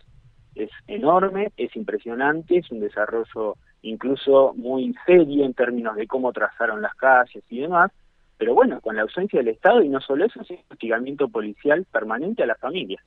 es 0.55 0.71
enorme, 0.87 1.51
es 1.57 1.75
impresionante, 1.75 2.57
es 2.57 2.71
un 2.71 2.79
desarrollo 2.79 3.55
incluso 3.83 4.53
muy 4.55 4.93
serio 5.05 5.45
en 5.45 5.53
términos 5.53 5.95
de 5.95 6.07
cómo 6.07 6.33
trazaron 6.33 6.81
las 6.81 6.93
calles 6.95 7.43
y 7.49 7.61
demás, 7.61 7.91
pero 8.37 8.53
bueno, 8.53 8.81
con 8.81 8.95
la 8.95 9.03
ausencia 9.03 9.39
del 9.39 9.49
Estado 9.49 9.81
y 9.81 9.89
no 9.89 9.99
solo 10.01 10.25
eso, 10.25 10.43
sino 10.43 10.59
hostigamiento 10.69 11.27
policial 11.27 11.85
permanente 11.91 12.43
a 12.43 12.47
las 12.47 12.59
familias. 12.59 13.03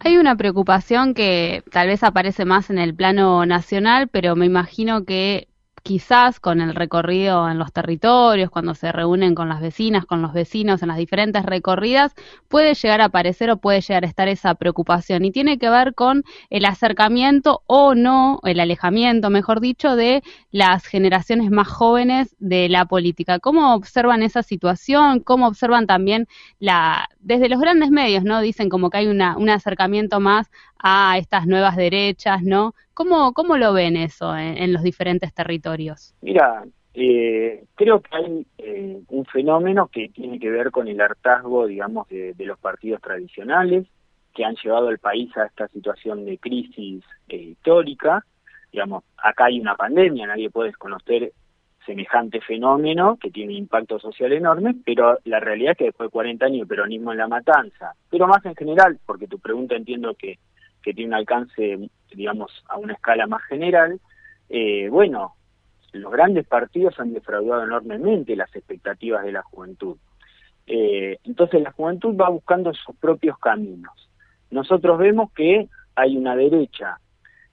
Hay 0.00 0.16
una 0.16 0.36
preocupación 0.36 1.14
que 1.14 1.62
tal 1.70 1.88
vez 1.88 2.02
aparece 2.02 2.44
más 2.44 2.70
en 2.70 2.78
el 2.78 2.94
plano 2.94 3.46
nacional, 3.46 4.08
pero 4.08 4.34
me 4.34 4.46
imagino 4.46 5.04
que 5.04 5.48
quizás 5.86 6.40
con 6.40 6.60
el 6.60 6.74
recorrido 6.74 7.48
en 7.48 7.60
los 7.60 7.72
territorios, 7.72 8.50
cuando 8.50 8.74
se 8.74 8.90
reúnen 8.90 9.36
con 9.36 9.48
las 9.48 9.60
vecinas, 9.60 10.04
con 10.04 10.20
los 10.20 10.32
vecinos 10.32 10.82
en 10.82 10.88
las 10.88 10.96
diferentes 10.96 11.46
recorridas, 11.46 12.12
puede 12.48 12.74
llegar 12.74 13.00
a 13.00 13.04
aparecer 13.04 13.50
o 13.52 13.58
puede 13.58 13.80
llegar 13.80 14.02
a 14.02 14.08
estar 14.08 14.26
esa 14.26 14.56
preocupación 14.56 15.24
y 15.24 15.30
tiene 15.30 15.58
que 15.58 15.70
ver 15.70 15.94
con 15.94 16.24
el 16.50 16.64
acercamiento 16.64 17.62
o 17.68 17.94
no, 17.94 18.40
el 18.42 18.58
alejamiento, 18.58 19.30
mejor 19.30 19.60
dicho, 19.60 19.94
de 19.94 20.24
las 20.50 20.86
generaciones 20.86 21.52
más 21.52 21.68
jóvenes 21.68 22.34
de 22.40 22.68
la 22.68 22.86
política. 22.86 23.38
¿Cómo 23.38 23.72
observan 23.72 24.24
esa 24.24 24.42
situación? 24.42 25.20
¿Cómo 25.20 25.46
observan 25.46 25.86
también 25.86 26.26
la, 26.58 27.08
desde 27.20 27.48
los 27.48 27.60
grandes 27.60 27.92
medios, 27.92 28.24
¿no? 28.24 28.40
Dicen 28.40 28.68
como 28.70 28.90
que 28.90 28.98
hay 28.98 29.06
una, 29.06 29.36
un 29.36 29.50
acercamiento 29.50 30.18
más 30.18 30.50
a 30.78 31.18
estas 31.18 31.46
nuevas 31.46 31.76
derechas, 31.76 32.42
¿no? 32.42 32.74
¿Cómo, 32.94 33.32
cómo 33.32 33.56
lo 33.56 33.72
ven 33.72 33.96
eso 33.96 34.36
en, 34.36 34.72
los 34.72 34.82
diferentes 34.82 35.32
territorios? 35.34 36.14
Mira, 36.22 36.64
eh, 36.94 37.64
creo 37.74 38.00
que 38.00 38.16
hay 38.16 38.46
eh, 38.58 39.00
un 39.08 39.24
fenómeno 39.26 39.88
que 39.88 40.08
tiene 40.08 40.38
que 40.38 40.50
ver 40.50 40.70
con 40.70 40.88
el 40.88 41.00
hartazgo, 41.00 41.66
digamos, 41.66 42.08
de, 42.08 42.34
los 42.38 42.58
partidos 42.58 43.02
tradicionales 43.02 43.86
que 44.34 44.44
han 44.44 44.56
llevado 44.56 44.88
al 44.88 44.98
país 44.98 45.34
a 45.36 45.46
esta 45.46 45.68
situación 45.68 46.24
de 46.24 46.38
crisis 46.38 47.04
eh, 47.28 47.36
histórica. 47.36 48.24
Digamos, 48.72 49.04
acá 49.16 49.46
hay 49.46 49.60
una 49.60 49.76
pandemia, 49.76 50.26
nadie 50.26 50.50
puede 50.50 50.68
desconocer 50.68 51.32
semejante 51.86 52.40
fenómeno 52.40 53.16
que 53.20 53.30
tiene 53.30 53.54
impacto 53.54 53.98
social 53.98 54.32
enorme, 54.32 54.74
pero 54.84 55.18
la 55.24 55.40
realidad 55.40 55.72
es 55.72 55.78
que 55.78 55.84
después 55.84 56.08
de 56.08 56.12
40 56.12 56.46
años 56.46 56.60
de 56.60 56.66
peronismo 56.66 57.12
en 57.12 57.18
la 57.18 57.28
matanza, 57.28 57.92
pero 58.10 58.26
más 58.26 58.44
en 58.44 58.56
general, 58.56 58.98
porque 59.06 59.28
tu 59.28 59.38
pregunta 59.38 59.76
entiendo 59.76 60.14
que 60.14 60.38
que 60.86 60.94
tiene 60.94 61.08
un 61.08 61.14
alcance, 61.14 61.90
digamos, 62.14 62.64
a 62.68 62.76
una 62.76 62.92
escala 62.92 63.26
más 63.26 63.42
general, 63.42 63.98
eh, 64.48 64.88
bueno, 64.88 65.34
los 65.92 66.12
grandes 66.12 66.46
partidos 66.46 67.00
han 67.00 67.12
defraudado 67.12 67.64
enormemente 67.64 68.36
las 68.36 68.54
expectativas 68.54 69.24
de 69.24 69.32
la 69.32 69.42
juventud. 69.42 69.96
Eh, 70.64 71.18
entonces 71.24 71.60
la 71.60 71.72
juventud 71.72 72.16
va 72.16 72.28
buscando 72.28 72.72
sus 72.72 72.94
propios 72.98 73.36
caminos. 73.40 74.08
Nosotros 74.52 74.96
vemos 74.98 75.32
que 75.32 75.68
hay 75.96 76.16
una 76.16 76.36
derecha 76.36 77.00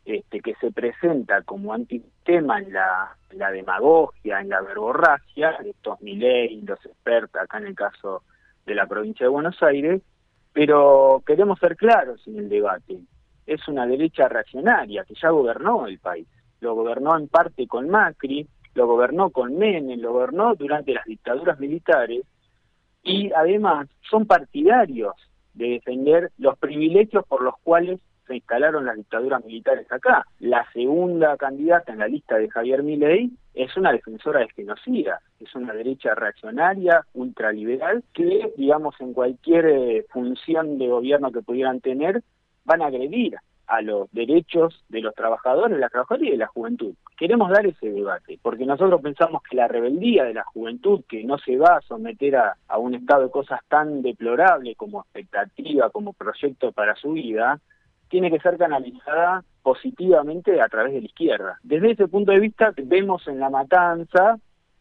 este, 0.06 0.40
que 0.40 0.54
se 0.62 0.72
presenta 0.72 1.42
como 1.42 1.74
antitema 1.74 2.60
en 2.60 2.72
la, 2.72 3.18
la 3.32 3.50
demagogia, 3.50 4.42
en 4.42 4.50
la 4.50 4.62
verborragia, 4.62 5.58
estos 5.66 6.00
Milei, 6.02 6.62
los 6.62 6.86
expertos, 6.86 7.42
acá 7.42 7.58
en 7.58 7.66
el 7.66 7.76
caso 7.76 8.22
de 8.68 8.76
la 8.76 8.86
provincia 8.86 9.26
de 9.26 9.32
Buenos 9.32 9.64
Aires, 9.64 10.04
pero 10.54 11.24
queremos 11.26 11.58
ser 11.58 11.76
claros 11.76 12.22
en 12.28 12.38
el 12.38 12.48
debate 12.48 13.00
es 13.46 13.68
una 13.68 13.86
derecha 13.86 14.28
reaccionaria 14.28 15.04
que 15.06 15.16
ya 15.16 15.30
gobernó 15.30 15.88
el 15.88 16.00
país. 16.00 16.28
Lo 16.60 16.76
gobernó 16.76 17.18
en 17.18 17.28
parte 17.28 17.68
con 17.68 17.90
Macri, 17.90 18.48
lo 18.76 18.88
gobernó 18.88 19.30
con 19.30 19.58
Menem, 19.58 20.00
lo 20.00 20.14
gobernó 20.14 20.56
durante 20.56 20.94
las 20.94 21.06
dictaduras 21.06 21.60
militares 21.60 22.26
y 23.04 23.32
además 23.34 23.88
son 24.10 24.26
partidarios 24.26 25.14
de 25.54 25.70
defender 25.70 26.32
los 26.38 26.58
privilegios 26.58 27.26
por 27.28 27.44
los 27.44 27.56
cuales 27.64 28.00
se 28.28 28.36
instalaron 28.36 28.86
las 28.86 28.96
dictaduras 28.96 29.44
militares 29.44 29.92
acá. 29.92 30.26
La 30.40 30.66
segunda 30.72 31.36
candidata 31.38 31.92
en 31.92 32.00
la 32.00 32.08
lista 32.08 32.38
de 32.38 32.50
Javier 32.50 32.84
Milei 32.84 33.32
es 33.54 33.76
una 33.78 33.92
defensora 33.92 34.40
de 34.40 34.50
genocida, 34.50 35.20
es 35.40 35.54
una 35.56 35.74
derecha 35.74 36.16
reaccionaria, 36.16 37.06
ultraliberal, 37.14 38.04
que, 38.14 38.54
digamos, 38.58 38.96
en 39.00 39.14
cualquier 39.14 39.66
eh, 39.66 40.06
función 40.10 40.78
de 40.78 40.88
gobierno 40.88 41.32
que 41.32 41.42
pudieran 41.42 41.82
tener, 41.82 42.24
van 42.66 42.82
a 42.82 42.88
agredir 42.88 43.38
a 43.68 43.82
los 43.82 44.12
derechos 44.12 44.84
de 44.90 45.02
los 45.02 45.16
trabajadores, 45.16 45.80
las 45.80 45.92
trabajadoras 45.92 46.28
y 46.28 46.32
de 46.32 46.38
la 46.38 46.48
juventud. 46.48 46.94
Queremos 47.18 47.50
dar 47.50 47.66
ese 47.66 47.90
debate, 47.90 48.38
porque 48.42 48.66
nosotros 48.66 49.02
pensamos 49.02 49.42
que 49.44 49.56
la 49.56 49.68
rebeldía 49.68 50.26
de 50.26 50.34
la 50.34 50.44
juventud, 50.44 51.04
que 51.08 51.24
no 51.24 51.38
se 51.38 51.58
va 51.58 51.78
a 51.78 51.82
someter 51.82 52.36
a, 52.36 52.78
un 52.78 52.96
estado 52.96 53.24
de 53.24 53.32
cosas 53.32 53.62
tan 53.70 54.02
deplorable 54.02 54.76
como 54.76 55.02
expectativa, 55.02 55.90
como 55.90 56.14
proyecto 56.14 56.72
para 56.72 56.96
su 56.96 57.14
vida, 57.14 57.60
tiene 58.10 58.30
que 58.30 58.40
ser 58.40 58.58
canalizada 58.58 59.44
positivamente 59.64 60.62
a 60.62 60.68
través 60.68 60.94
de 60.94 61.00
la 61.00 61.08
izquierda. 61.08 61.60
Desde 61.64 61.92
ese 61.92 62.08
punto 62.08 62.32
de 62.32 62.40
vista 62.40 62.74
vemos 62.78 63.28
en 63.28 63.40
la 63.40 63.50
matanza, 63.50 64.38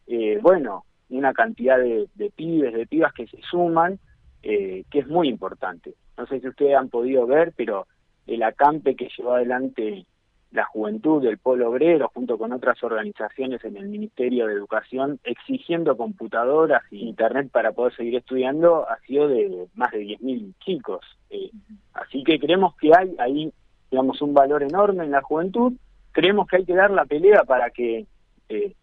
eh, 0.07 0.39
bueno, 0.41 0.85
una 1.09 1.33
cantidad 1.33 1.77
de, 1.79 2.31
pibes, 2.35 2.73
de 2.73 2.85
pibas 2.85 3.13
que 3.13 3.27
se 3.27 3.41
suman, 3.49 3.97
eh, 4.43 4.83
que 4.91 4.99
es 4.99 5.07
muy 5.07 5.29
importante 5.29 5.95
no 6.17 6.27
sé 6.27 6.39
si 6.39 6.47
ustedes 6.47 6.75
han 6.75 6.89
podido 6.89 7.25
ver, 7.25 7.53
pero 7.55 7.87
el 8.27 8.43
acampe 8.43 8.95
que 8.95 9.09
llevó 9.15 9.33
adelante 9.33 10.05
la 10.53 10.65
juventud 10.65 11.21
del 11.21 11.39
Polo 11.39 11.69
Obrero 11.69 12.11
junto 12.13 12.37
con 12.37 12.53
otras 12.53 12.81
organizaciones 12.83 13.63
en 13.65 13.75
el 13.75 13.87
Ministerio 13.87 14.45
de 14.45 14.53
Educación 14.53 15.19
exigiendo 15.23 15.97
computadoras 15.97 16.83
y 16.91 17.09
internet 17.09 17.49
para 17.51 17.71
poder 17.71 17.95
seguir 17.95 18.17
estudiando 18.17 18.87
ha 18.87 18.99
sido 18.99 19.27
de 19.27 19.67
más 19.73 19.91
de 19.91 20.01
10.000 20.01 20.53
chicos. 20.59 21.01
Eh, 21.31 21.49
así 21.93 22.23
que 22.23 22.39
creemos 22.39 22.75
que 22.75 22.91
hay 22.95 23.15
ahí, 23.17 23.51
digamos, 23.89 24.21
un 24.21 24.35
valor 24.35 24.61
enorme 24.61 25.03
en 25.03 25.11
la 25.11 25.23
juventud. 25.23 25.73
Creemos 26.11 26.47
que 26.47 26.57
hay 26.57 26.65
que 26.65 26.75
dar 26.75 26.91
la 26.91 27.05
pelea 27.05 27.43
para 27.45 27.71
que 27.71 28.05
eh, 28.49 28.75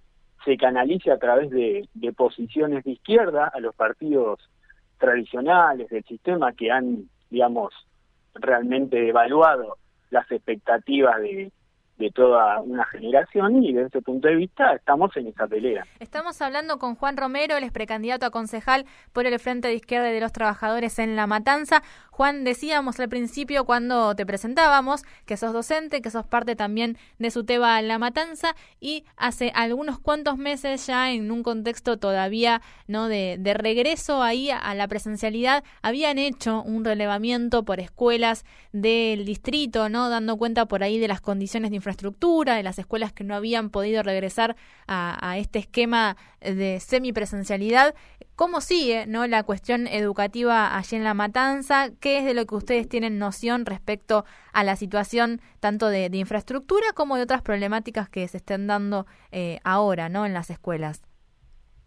se 0.45 0.57
canalice 0.57 1.13
a 1.13 1.19
través 1.19 1.51
de, 1.51 1.89
de 1.95 2.13
posiciones 2.13 2.83
de 2.83 2.93
izquierda 2.93 3.47
a 3.47 3.61
los 3.61 3.77
partidos 3.77 4.41
tradicionales 4.99 5.89
del 5.89 6.05
sistema 6.05 6.53
que 6.53 6.73
han 6.73 7.09
digamos, 7.31 7.73
realmente 8.35 9.09
evaluado 9.09 9.77
las 10.11 10.31
expectativas 10.31 11.21
de, 11.21 11.53
de 12.01 12.11
toda 12.11 12.61
una 12.63 12.85
generación 12.87 13.63
y 13.63 13.75
desde 13.75 13.89
ese 13.89 14.03
punto 14.03 14.27
de 14.27 14.35
vista 14.35 14.73
estamos 14.73 15.15
en 15.17 15.29
esa 15.29 15.47
pelea. 15.47 15.85
Estamos 16.01 16.41
hablando 16.41 16.79
con 16.79 16.95
Juan 16.95 17.17
Romero, 17.17 17.57
el 17.57 17.65
es 17.65 17.73
precandidato 17.73 18.25
a 18.25 18.31
concejal 18.31 18.87
por 19.13 19.27
el 19.27 19.39
Frente 19.39 19.69
de 19.69 19.75
Izquierda 19.75 20.07
de 20.07 20.21
los 20.21 20.33
Trabajadores 20.33 20.99
en 20.99 21.15
La 21.15 21.27
Matanza. 21.27 21.83
Juan, 22.11 22.43
decíamos 22.43 22.99
al 23.01 23.09
principio 23.09 23.65
cuando 23.65 24.15
te 24.15 24.25
presentábamos 24.25 25.03
que 25.27 25.37
sos 25.37 25.53
docente, 25.53 26.01
que 26.01 26.11
sos 26.11 26.27
parte 26.27 26.57
también 26.57 26.97
de 27.19 27.31
su 27.31 27.45
tema 27.45 27.81
La 27.83 27.99
Matanza 27.99 28.55
y 28.81 29.05
hace 29.17 29.53
algunos 29.55 29.99
cuantos 29.99 30.39
meses 30.39 30.87
ya 30.87 31.13
en 31.13 31.31
un 31.31 31.43
contexto 31.43 31.99
todavía 31.99 32.63
no 32.89 33.09
de, 33.09 33.37
de 33.39 33.55
regreso 33.55 34.23
ahí 34.23 34.51
a 34.51 34.75
la 34.75 34.89
presencialidad 34.89 35.65
habían 35.83 36.17
hecho 36.17 36.63
un 36.63 36.85
relevamiento 36.85 37.63
por 37.63 37.79
escuelas 37.79 38.45
del 38.73 39.27
distrito, 39.27 39.91
no 39.91 40.09
dando 40.09 40.39
cuenta 40.39 40.65
por 40.67 40.83
ahí 40.83 40.99
de 40.99 41.09
las 41.09 41.21
condiciones 41.21 41.71
de 41.71 41.77
infraestructura 41.77 41.90
infraestructura, 41.91 42.55
de 42.55 42.63
las 42.63 42.79
escuelas 42.79 43.13
que 43.13 43.25
no 43.25 43.35
habían 43.35 43.71
podido 43.71 44.03
regresar 44.03 44.57
a, 44.87 45.37
este 45.39 45.59
esquema 45.59 46.17
de 46.41 46.79
semipresencialidad. 46.81 47.95
¿Cómo 48.37 48.61
sigue 48.61 49.07
no 49.07 49.27
la 49.27 49.43
cuestión 49.43 49.87
educativa 49.87 50.77
allí 50.77 50.97
en 50.97 51.05
La 51.05 51.15
Matanza? 51.15 51.89
¿Qué 52.01 52.19
es 52.19 52.25
de 52.25 52.35
lo 52.35 52.47
que 52.47 52.55
ustedes 52.55 52.89
tienen 52.89 53.19
noción 53.19 53.67
respecto 53.67 54.25
a 54.53 54.65
la 54.65 54.77
situación 54.77 55.41
tanto 55.59 55.89
de, 55.89 56.09
infraestructura 56.13 56.87
como 56.95 57.17
de 57.17 57.23
otras 57.23 57.43
problemáticas 57.43 58.09
que 58.09 58.27
se 58.29 58.39
estén 58.39 58.67
dando 58.67 59.07
eh, 59.33 59.59
ahora 59.65 60.09
no 60.09 60.25
en 60.27 60.33
las 60.33 60.51
escuelas? 60.51 61.03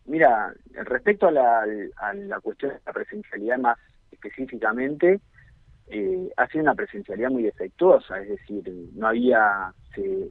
Mira, 0.06 0.54
respecto 0.74 1.28
a 1.28 1.32
la, 1.32 1.64
a 1.98 2.14
la 2.14 2.40
cuestión 2.42 2.74
de 2.74 2.80
la 2.86 2.92
presencialidad 2.92 3.58
más 3.58 3.78
específicamente, 4.12 5.22
eh, 5.88 6.30
ha 6.38 6.48
sido 6.48 6.64
una 6.64 6.76
presencialidad 6.76 7.30
muy 7.30 7.44
defectuosa, 7.44 8.20
es 8.20 8.30
decir, 8.30 8.64
no 8.94 9.08
había, 9.08 9.74
se, 9.96 10.30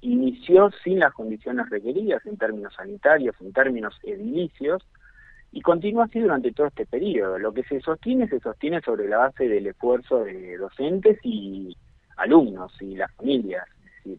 inició 0.00 0.70
sin 0.82 0.98
las 0.98 1.12
condiciones 1.12 1.70
requeridas 1.70 2.24
en 2.26 2.36
términos 2.36 2.74
sanitarios, 2.74 3.36
en 3.40 3.52
términos 3.52 3.98
edilicios, 4.02 4.82
y 5.52 5.60
continúa 5.60 6.04
así 6.04 6.18
durante 6.18 6.52
todo 6.52 6.66
este 6.66 6.86
periodo. 6.86 7.38
Lo 7.38 7.52
que 7.52 7.62
se 7.64 7.80
sostiene 7.80 8.26
se 8.28 8.40
sostiene 8.40 8.80
sobre 8.80 9.08
la 9.08 9.18
base 9.18 9.48
del 9.48 9.66
esfuerzo 9.66 10.24
de 10.24 10.56
docentes 10.56 11.18
y 11.22 11.76
alumnos 12.16 12.72
y 12.80 12.96
las 12.96 13.12
familias. 13.12 13.64
Es 13.78 14.04
decir, 14.04 14.18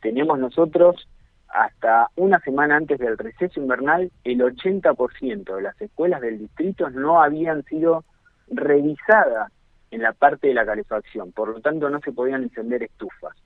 tenemos 0.00 0.38
nosotros 0.38 1.06
hasta 1.48 2.08
una 2.16 2.40
semana 2.40 2.76
antes 2.76 2.98
del 2.98 3.18
receso 3.18 3.60
invernal, 3.60 4.10
el 4.24 4.40
80% 4.40 5.56
de 5.56 5.62
las 5.62 5.80
escuelas 5.80 6.20
del 6.20 6.38
distrito 6.38 6.88
no 6.90 7.22
habían 7.22 7.64
sido 7.64 8.04
revisadas 8.48 9.52
en 9.90 10.02
la 10.02 10.12
parte 10.12 10.48
de 10.48 10.54
la 10.54 10.66
calefacción, 10.66 11.32
por 11.32 11.48
lo 11.48 11.60
tanto 11.60 11.90
no 11.90 12.00
se 12.00 12.12
podían 12.12 12.42
encender 12.42 12.82
estufas. 12.82 13.36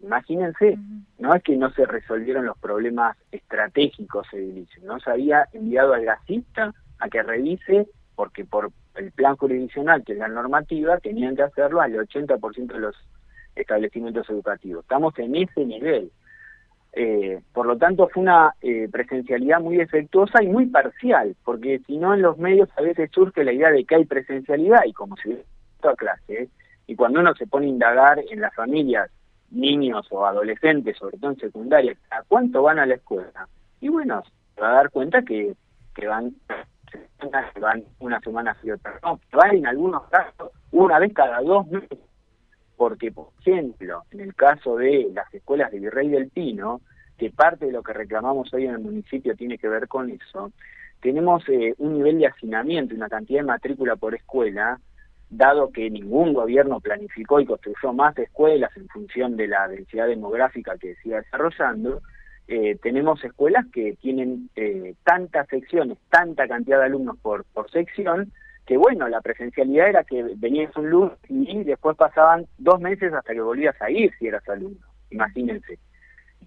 Imagínense, 0.00 0.78
no 1.18 1.34
es 1.34 1.42
que 1.42 1.56
no 1.56 1.70
se 1.72 1.84
resolvieron 1.84 2.46
los 2.46 2.56
problemas 2.58 3.16
estratégicos 3.32 4.26
edilicios, 4.32 4.84
no 4.84 5.00
se 5.00 5.10
había 5.10 5.48
enviado 5.52 5.94
al 5.94 6.04
gasista 6.04 6.72
a 7.00 7.08
que 7.08 7.22
revise, 7.22 7.88
porque 8.14 8.44
por 8.44 8.70
el 8.94 9.10
plan 9.12 9.36
jurisdiccional, 9.36 10.04
que 10.04 10.12
es 10.12 10.18
la 10.18 10.28
normativa, 10.28 10.98
tenían 10.98 11.34
que 11.34 11.42
hacerlo 11.42 11.80
al 11.80 11.94
80% 11.94 12.66
de 12.66 12.78
los 12.78 12.96
establecimientos 13.56 14.28
educativos. 14.30 14.82
Estamos 14.82 15.18
en 15.18 15.34
ese 15.34 15.64
nivel. 15.64 16.12
Eh, 17.00 17.40
por 17.52 17.64
lo 17.64 17.78
tanto, 17.78 18.08
fue 18.08 18.24
una 18.24 18.56
eh, 18.60 18.88
presencialidad 18.90 19.60
muy 19.60 19.76
defectuosa 19.76 20.42
y 20.42 20.48
muy 20.48 20.66
parcial, 20.66 21.36
porque 21.44 21.78
si 21.86 21.96
no 21.96 22.12
en 22.12 22.22
los 22.22 22.38
medios 22.38 22.68
a 22.76 22.82
veces 22.82 23.08
surge 23.12 23.44
la 23.44 23.52
idea 23.52 23.70
de 23.70 23.84
que 23.84 23.94
hay 23.94 24.04
presencialidad 24.04 24.80
y 24.84 24.92
como 24.92 25.14
si 25.18 25.28
hubiera 25.28 25.44
a 25.84 25.94
clase, 25.94 26.48
y 26.88 26.96
cuando 26.96 27.20
uno 27.20 27.36
se 27.36 27.46
pone 27.46 27.66
a 27.66 27.68
indagar 27.68 28.18
en 28.28 28.40
las 28.40 28.52
familias 28.52 29.12
niños 29.52 30.08
o 30.10 30.26
adolescentes, 30.26 30.96
sobre 30.96 31.18
todo 31.18 31.30
en 31.30 31.38
secundaria, 31.38 31.96
¿a 32.10 32.24
cuánto 32.26 32.62
van 32.62 32.80
a 32.80 32.86
la 32.86 32.96
escuela? 32.96 33.46
Y 33.80 33.90
bueno, 33.90 34.24
se 34.56 34.60
va 34.60 34.70
a 34.70 34.74
dar 34.74 34.90
cuenta 34.90 35.22
que, 35.22 35.54
que 35.94 36.08
van 36.08 36.34
que 36.90 36.98
una 38.00 38.18
semana 38.22 38.56
y 38.64 38.72
otra 38.72 38.98
no, 39.04 39.20
van 39.30 39.56
en 39.56 39.66
algunos 39.68 40.02
casos 40.08 40.50
una 40.72 40.98
vez 40.98 41.14
cada 41.14 41.40
dos 41.42 41.64
meses, 41.68 41.96
porque 42.78 43.10
por 43.10 43.30
ejemplo, 43.40 44.04
en 44.12 44.20
el 44.20 44.34
caso 44.34 44.76
de 44.76 45.10
las 45.12 45.32
escuelas 45.34 45.72
de 45.72 45.80
Virrey 45.80 46.08
del 46.08 46.30
Pino, 46.30 46.80
que 47.18 47.30
parte 47.30 47.66
de 47.66 47.72
lo 47.72 47.82
que 47.82 47.92
reclamamos 47.92 48.54
hoy 48.54 48.66
en 48.66 48.70
el 48.70 48.78
municipio 48.78 49.34
tiene 49.34 49.58
que 49.58 49.68
ver 49.68 49.88
con 49.88 50.08
eso, 50.08 50.52
tenemos 51.00 51.42
eh, 51.48 51.74
un 51.78 51.94
nivel 51.94 52.20
de 52.20 52.28
hacinamiento, 52.28 52.94
una 52.94 53.08
cantidad 53.08 53.40
de 53.40 53.46
matrícula 53.46 53.96
por 53.96 54.14
escuela, 54.14 54.80
dado 55.28 55.70
que 55.72 55.90
ningún 55.90 56.32
gobierno 56.32 56.80
planificó 56.80 57.40
y 57.40 57.46
construyó 57.46 57.92
más 57.92 58.16
escuelas 58.16 58.74
en 58.76 58.88
función 58.88 59.36
de 59.36 59.48
la 59.48 59.66
densidad 59.66 60.06
demográfica 60.06 60.78
que 60.78 60.94
siga 61.02 61.18
desarrollando, 61.18 62.00
eh, 62.46 62.78
tenemos 62.80 63.22
escuelas 63.24 63.66
que 63.72 63.94
tienen 64.00 64.50
eh, 64.54 64.94
tantas 65.04 65.48
secciones, 65.48 65.98
tanta 66.10 66.46
cantidad 66.46 66.78
de 66.78 66.86
alumnos 66.86 67.18
por, 67.18 67.44
por 67.44 67.70
sección, 67.70 68.32
que 68.68 68.76
bueno, 68.76 69.08
la 69.08 69.22
presencialidad 69.22 69.88
era 69.88 70.04
que 70.04 70.22
venías 70.36 70.76
un 70.76 70.90
lunes 70.90 71.16
y 71.26 71.64
después 71.64 71.96
pasaban 71.96 72.46
dos 72.58 72.78
meses 72.78 73.14
hasta 73.14 73.32
que 73.32 73.40
volvías 73.40 73.80
a 73.80 73.90
ir 73.90 74.12
si 74.18 74.26
eras 74.26 74.46
alumno, 74.46 74.86
imagínense. 75.08 75.78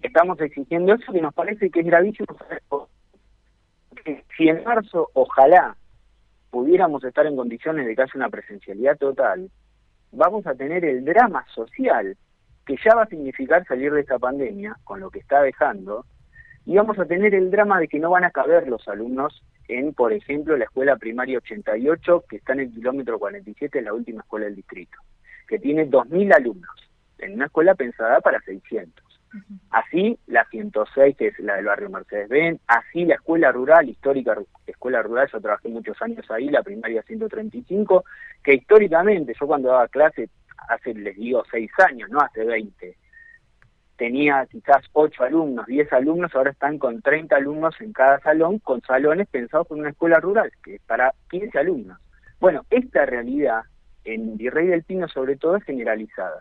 Estamos 0.00 0.40
exigiendo 0.40 0.94
eso 0.94 1.12
que 1.12 1.20
nos 1.20 1.34
parece 1.34 1.68
que 1.68 1.80
es 1.80 1.86
gravísimo. 1.86 2.28
Si 4.36 4.48
en 4.48 4.62
marzo, 4.62 5.10
ojalá, 5.14 5.76
pudiéramos 6.50 7.02
estar 7.02 7.26
en 7.26 7.34
condiciones 7.34 7.86
de 7.86 7.96
que 7.96 8.02
haya 8.02 8.12
una 8.14 8.30
presencialidad 8.30 8.96
total, 8.98 9.50
vamos 10.12 10.46
a 10.46 10.54
tener 10.54 10.84
el 10.84 11.04
drama 11.04 11.44
social 11.52 12.16
que 12.64 12.76
ya 12.84 12.94
va 12.94 13.02
a 13.02 13.08
significar 13.08 13.66
salir 13.66 13.92
de 13.92 14.02
esta 14.02 14.20
pandemia, 14.20 14.76
con 14.84 15.00
lo 15.00 15.10
que 15.10 15.18
está 15.18 15.42
dejando, 15.42 16.06
y 16.64 16.76
vamos 16.76 16.98
a 16.98 17.04
tener 17.04 17.34
el 17.34 17.50
drama 17.50 17.80
de 17.80 17.88
que 17.88 17.98
no 17.98 18.10
van 18.10 18.24
a 18.24 18.30
caber 18.30 18.68
los 18.68 18.86
alumnos 18.88 19.42
en, 19.68 19.94
por 19.94 20.12
ejemplo, 20.12 20.56
la 20.56 20.64
escuela 20.64 20.96
primaria 20.96 21.38
88, 21.38 22.24
que 22.28 22.36
está 22.36 22.52
en 22.52 22.60
el 22.60 22.72
kilómetro 22.72 23.18
47, 23.18 23.82
la 23.82 23.94
última 23.94 24.20
escuela 24.22 24.46
del 24.46 24.56
distrito, 24.56 24.98
que 25.48 25.58
tiene 25.58 25.88
2.000 25.88 26.34
alumnos, 26.34 26.70
en 27.18 27.34
una 27.34 27.46
escuela 27.46 27.74
pensada 27.74 28.20
para 28.20 28.40
600. 28.40 29.02
Así 29.70 30.18
la 30.26 30.44
106, 30.44 31.16
que 31.16 31.28
es 31.28 31.38
la 31.38 31.56
del 31.56 31.64
barrio 31.64 31.88
Mercedes-Benz, 31.88 32.60
así 32.66 33.06
la 33.06 33.14
escuela 33.14 33.50
rural, 33.50 33.88
histórica 33.88 34.36
escuela 34.66 35.02
rural, 35.02 35.28
yo 35.32 35.40
trabajé 35.40 35.68
muchos 35.68 36.00
años 36.02 36.30
ahí, 36.30 36.48
la 36.48 36.62
primaria 36.62 37.02
135, 37.02 38.04
que 38.44 38.54
históricamente, 38.54 39.34
yo 39.38 39.46
cuando 39.46 39.70
daba 39.70 39.88
clase 39.88 40.28
hace, 40.68 40.94
les 40.94 41.16
digo, 41.16 41.42
seis 41.50 41.70
años, 41.78 42.10
no 42.10 42.20
hace 42.20 42.44
20. 42.44 42.96
Tenía 43.96 44.46
quizás 44.46 44.84
ocho 44.92 45.22
alumnos, 45.22 45.66
diez 45.66 45.92
alumnos, 45.92 46.34
ahora 46.34 46.50
están 46.50 46.78
con 46.78 47.02
30 47.02 47.36
alumnos 47.36 47.80
en 47.80 47.92
cada 47.92 48.18
salón, 48.20 48.58
con 48.58 48.80
salones 48.82 49.28
pensados 49.28 49.66
por 49.66 49.78
una 49.78 49.90
escuela 49.90 50.18
rural, 50.18 50.50
que 50.64 50.76
es 50.76 50.82
para 50.82 51.12
15 51.30 51.58
alumnos. 51.58 51.98
Bueno, 52.40 52.64
esta 52.70 53.06
realidad 53.06 53.62
en 54.04 54.36
Virrey 54.36 54.66
del 54.66 54.82
Pino 54.82 55.06
sobre 55.08 55.36
todo 55.36 55.56
es 55.56 55.64
generalizada. 55.64 56.40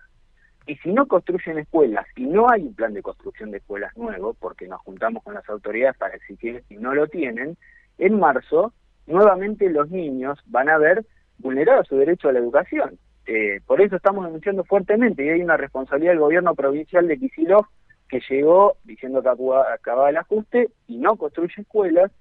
Y 0.65 0.75
si 0.77 0.91
no 0.91 1.07
construyen 1.07 1.59
escuelas 1.59 2.05
y 2.15 2.25
no 2.25 2.49
hay 2.49 2.61
un 2.61 2.73
plan 2.73 2.93
de 2.93 3.01
construcción 3.01 3.51
de 3.51 3.57
escuelas 3.57 3.95
nuevo, 3.97 4.33
porque 4.33 4.67
nos 4.67 4.81
juntamos 4.81 5.23
con 5.23 5.33
las 5.33 5.47
autoridades 5.49 5.97
para 5.97 6.15
exigir 6.15 6.63
y 6.69 6.77
no 6.77 6.93
lo 6.93 7.07
tienen, 7.07 7.57
en 7.97 8.19
marzo 8.19 8.73
nuevamente 9.07 9.69
los 9.69 9.89
niños 9.89 10.39
van 10.45 10.69
a 10.69 10.77
ver 10.77 11.05
vulnerado 11.39 11.83
su 11.83 11.97
derecho 11.97 12.29
a 12.29 12.33
la 12.33 12.39
educación. 12.39 12.97
Eh, 13.27 13.61
por 13.65 13.81
eso 13.81 13.95
estamos 13.95 14.25
denunciando 14.25 14.63
fuertemente 14.63 15.25
y 15.25 15.29
hay 15.29 15.41
una 15.41 15.57
responsabilidad 15.57 16.13
del 16.13 16.19
gobierno 16.19 16.55
provincial 16.55 17.07
de 17.07 17.17
Kicillof 17.17 17.67
que 18.09 18.21
llegó 18.29 18.77
diciendo 18.83 19.21
que 19.21 19.29
acababa 19.29 20.09
el 20.09 20.17
ajuste 20.17 20.69
y 20.87 20.97
no 20.97 21.15
construye 21.15 21.61
escuelas. 21.61 22.11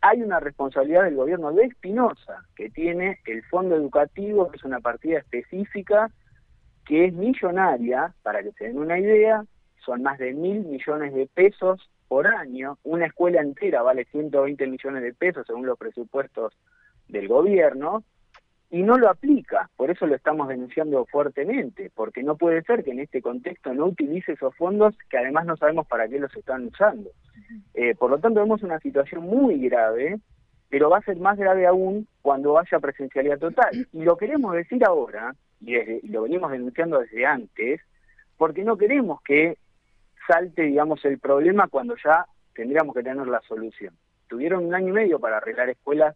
Hay 0.00 0.22
una 0.22 0.40
responsabilidad 0.40 1.04
del 1.04 1.16
gobierno 1.16 1.52
de 1.52 1.64
Espinosa 1.64 2.44
que 2.56 2.70
tiene 2.70 3.20
el 3.26 3.44
fondo 3.44 3.76
educativo, 3.76 4.50
que 4.50 4.56
es 4.56 4.64
una 4.64 4.80
partida 4.80 5.18
específica 5.18 6.10
que 6.86 7.04
es 7.04 7.12
millonaria, 7.12 8.14
para 8.22 8.42
que 8.42 8.52
se 8.52 8.64
den 8.64 8.78
una 8.78 8.98
idea, 8.98 9.44
son 9.84 10.02
más 10.02 10.18
de 10.18 10.32
mil 10.32 10.64
millones 10.64 11.12
de 11.14 11.26
pesos 11.26 11.90
por 12.08 12.26
año. 12.26 12.78
Una 12.82 13.06
escuela 13.06 13.42
entera 13.42 13.82
vale 13.82 14.06
120 14.06 14.66
millones 14.66 15.02
de 15.02 15.12
pesos 15.12 15.46
según 15.46 15.66
los 15.66 15.78
presupuestos 15.78 16.54
del 17.08 17.28
gobierno 17.28 18.04
y 18.70 18.82
no 18.82 18.98
lo 18.98 19.08
aplica. 19.08 19.70
Por 19.76 19.90
eso 19.90 20.06
lo 20.06 20.14
estamos 20.14 20.48
denunciando 20.48 21.06
fuertemente, 21.06 21.90
porque 21.94 22.22
no 22.22 22.36
puede 22.36 22.62
ser 22.62 22.84
que 22.84 22.90
en 22.90 23.00
este 23.00 23.22
contexto 23.22 23.72
no 23.72 23.86
utilice 23.86 24.32
esos 24.32 24.54
fondos 24.56 24.94
que 25.08 25.18
además 25.18 25.46
no 25.46 25.56
sabemos 25.56 25.86
para 25.86 26.08
qué 26.08 26.18
los 26.18 26.34
están 26.36 26.66
usando. 26.66 27.10
Eh, 27.74 27.94
por 27.94 28.10
lo 28.10 28.18
tanto, 28.18 28.40
vemos 28.40 28.62
una 28.62 28.78
situación 28.80 29.22
muy 29.22 29.58
grave, 29.68 30.18
pero 30.68 30.90
va 30.90 30.98
a 30.98 31.02
ser 31.02 31.16
más 31.16 31.38
grave 31.38 31.66
aún 31.66 32.06
cuando 32.20 32.58
haya 32.58 32.78
presencialidad 32.78 33.38
total. 33.38 33.86
Y 33.92 34.02
lo 34.02 34.16
queremos 34.16 34.54
decir 34.54 34.84
ahora, 34.84 35.34
y, 35.60 35.74
y 35.76 36.08
lo 36.08 36.22
venimos 36.22 36.50
denunciando 36.50 36.98
desde 36.98 37.24
antes, 37.24 37.80
porque 38.36 38.64
no 38.64 38.76
queremos 38.76 39.22
que 39.22 39.56
salte, 40.26 40.62
digamos, 40.62 41.02
el 41.06 41.18
problema 41.18 41.68
cuando 41.68 41.96
ya 42.04 42.26
tendríamos 42.54 42.94
que 42.94 43.02
tener 43.02 43.26
la 43.26 43.40
solución. 43.48 43.94
Tuvieron 44.28 44.66
un 44.66 44.74
año 44.74 44.88
y 44.88 44.92
medio 44.92 45.18
para 45.18 45.38
arreglar 45.38 45.70
escuelas 45.70 46.14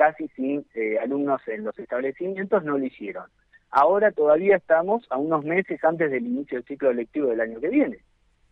casi 0.00 0.28
sin 0.28 0.64
eh, 0.72 0.98
alumnos 0.98 1.46
en 1.46 1.62
los 1.62 1.78
establecimientos, 1.78 2.64
no 2.64 2.78
lo 2.78 2.86
hicieron. 2.86 3.26
Ahora 3.70 4.12
todavía 4.12 4.56
estamos 4.56 5.06
a 5.10 5.18
unos 5.18 5.44
meses 5.44 5.84
antes 5.84 6.10
del 6.10 6.24
inicio 6.24 6.56
del 6.56 6.66
ciclo 6.66 6.90
lectivo 6.94 7.28
del 7.28 7.42
año 7.42 7.60
que 7.60 7.68
viene. 7.68 7.98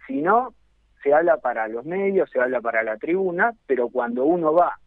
Si 0.06 0.20
no, 0.20 0.52
se 1.02 1.14
habla 1.14 1.38
para 1.38 1.66
los 1.66 1.86
medios, 1.86 2.28
se 2.28 2.38
habla 2.38 2.60
para 2.60 2.82
la 2.82 2.98
tribuna, 2.98 3.54
pero 3.66 3.88
cuando 3.88 4.26
uno 4.26 4.52
va 4.52 4.78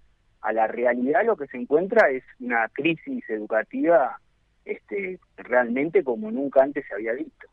a 0.41 0.53
la 0.53 0.67
realidad 0.67 1.25
lo 1.25 1.35
que 1.35 1.47
se 1.47 1.57
encuentra 1.57 2.11
es 2.11 2.23
una 2.39 2.69
crisis 2.69 3.27
educativa 3.27 4.19
este, 4.63 5.17
realmente 5.37 6.03
como 6.03 6.29
nunca 6.29 6.61
antes 6.61 6.85
se 6.87 6.93
había 6.93 7.13
visto. 7.13 7.47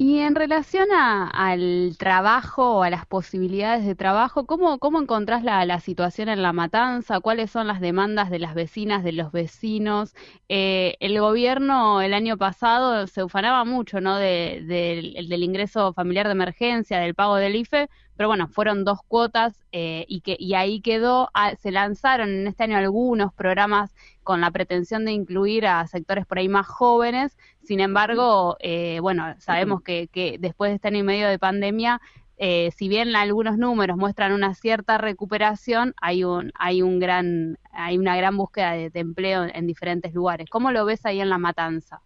Y 0.00 0.20
en 0.20 0.36
relación 0.36 0.86
al 0.92 1.96
trabajo 1.98 2.84
a 2.84 2.90
las 2.90 3.04
posibilidades 3.04 3.84
de 3.84 3.96
trabajo, 3.96 4.46
¿cómo, 4.46 4.78
cómo 4.78 5.00
encontrás 5.00 5.42
la, 5.42 5.64
la, 5.64 5.80
situación 5.80 6.28
en 6.28 6.40
la 6.40 6.52
matanza? 6.52 7.18
¿Cuáles 7.18 7.50
son 7.50 7.66
las 7.66 7.80
demandas 7.80 8.30
de 8.30 8.38
las 8.38 8.54
vecinas, 8.54 9.02
de 9.02 9.10
los 9.10 9.32
vecinos? 9.32 10.14
Eh, 10.48 10.96
el 11.00 11.18
gobierno 11.18 12.00
el 12.00 12.14
año 12.14 12.36
pasado 12.36 13.08
se 13.08 13.24
ufanaba 13.24 13.64
mucho 13.64 14.00
¿no? 14.00 14.16
De, 14.16 14.62
del 14.68 15.42
ingreso 15.42 15.92
familiar 15.92 16.26
de 16.26 16.32
emergencia, 16.32 17.00
del 17.00 17.16
pago 17.16 17.34
del 17.34 17.56
IFE, 17.56 17.88
pero 18.18 18.26
bueno, 18.28 18.48
fueron 18.48 18.84
dos 18.84 18.98
cuotas 19.06 19.64
eh, 19.70 20.04
y, 20.08 20.22
que, 20.22 20.36
y 20.40 20.54
ahí 20.54 20.80
quedó. 20.80 21.30
Ah, 21.34 21.54
se 21.54 21.70
lanzaron 21.70 22.28
en 22.30 22.48
este 22.48 22.64
año 22.64 22.76
algunos 22.76 23.32
programas 23.32 23.94
con 24.24 24.40
la 24.40 24.50
pretensión 24.50 25.04
de 25.04 25.12
incluir 25.12 25.68
a 25.68 25.86
sectores 25.86 26.26
por 26.26 26.38
ahí 26.38 26.48
más 26.48 26.66
jóvenes. 26.66 27.38
Sin 27.62 27.78
embargo, 27.78 28.56
eh, 28.58 28.98
bueno, 29.00 29.36
sabemos 29.38 29.82
que, 29.82 30.08
que, 30.08 30.36
después 30.40 30.72
de 30.72 30.74
este 30.74 30.88
año 30.88 30.98
y 30.98 31.02
medio 31.04 31.28
de 31.28 31.38
pandemia, 31.38 32.00
eh, 32.38 32.72
si 32.76 32.88
bien 32.88 33.14
algunos 33.14 33.56
números 33.56 33.96
muestran 33.96 34.32
una 34.32 34.52
cierta 34.54 34.98
recuperación, 34.98 35.94
hay 36.02 36.24
un, 36.24 36.50
hay 36.58 36.82
un 36.82 36.98
gran, 36.98 37.56
hay 37.70 37.98
una 37.98 38.16
gran 38.16 38.36
búsqueda 38.36 38.72
de, 38.72 38.90
de 38.90 38.98
empleo 38.98 39.44
en 39.44 39.68
diferentes 39.68 40.12
lugares. 40.12 40.50
¿Cómo 40.50 40.72
lo 40.72 40.84
ves 40.84 41.06
ahí 41.06 41.20
en 41.20 41.28
la 41.30 41.38
matanza? 41.38 42.02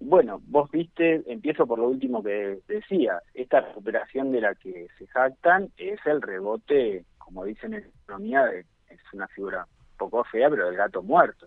Bueno, 0.00 0.40
vos 0.46 0.70
viste, 0.70 1.22
empiezo 1.30 1.66
por 1.66 1.78
lo 1.78 1.88
último 1.88 2.22
que 2.22 2.58
decía, 2.66 3.20
esta 3.34 3.60
recuperación 3.60 4.32
de 4.32 4.40
la 4.40 4.54
que 4.54 4.88
se 4.98 5.06
jactan 5.08 5.70
es 5.76 6.00
el 6.06 6.22
rebote, 6.22 7.04
como 7.18 7.44
dicen 7.44 7.74
en 7.74 7.84
economía, 7.84 8.50
es 8.50 9.00
una 9.12 9.28
figura 9.28 9.66
poco 9.98 10.24
fea, 10.24 10.48
pero 10.48 10.66
del 10.66 10.76
gato 10.76 11.02
muerto. 11.02 11.46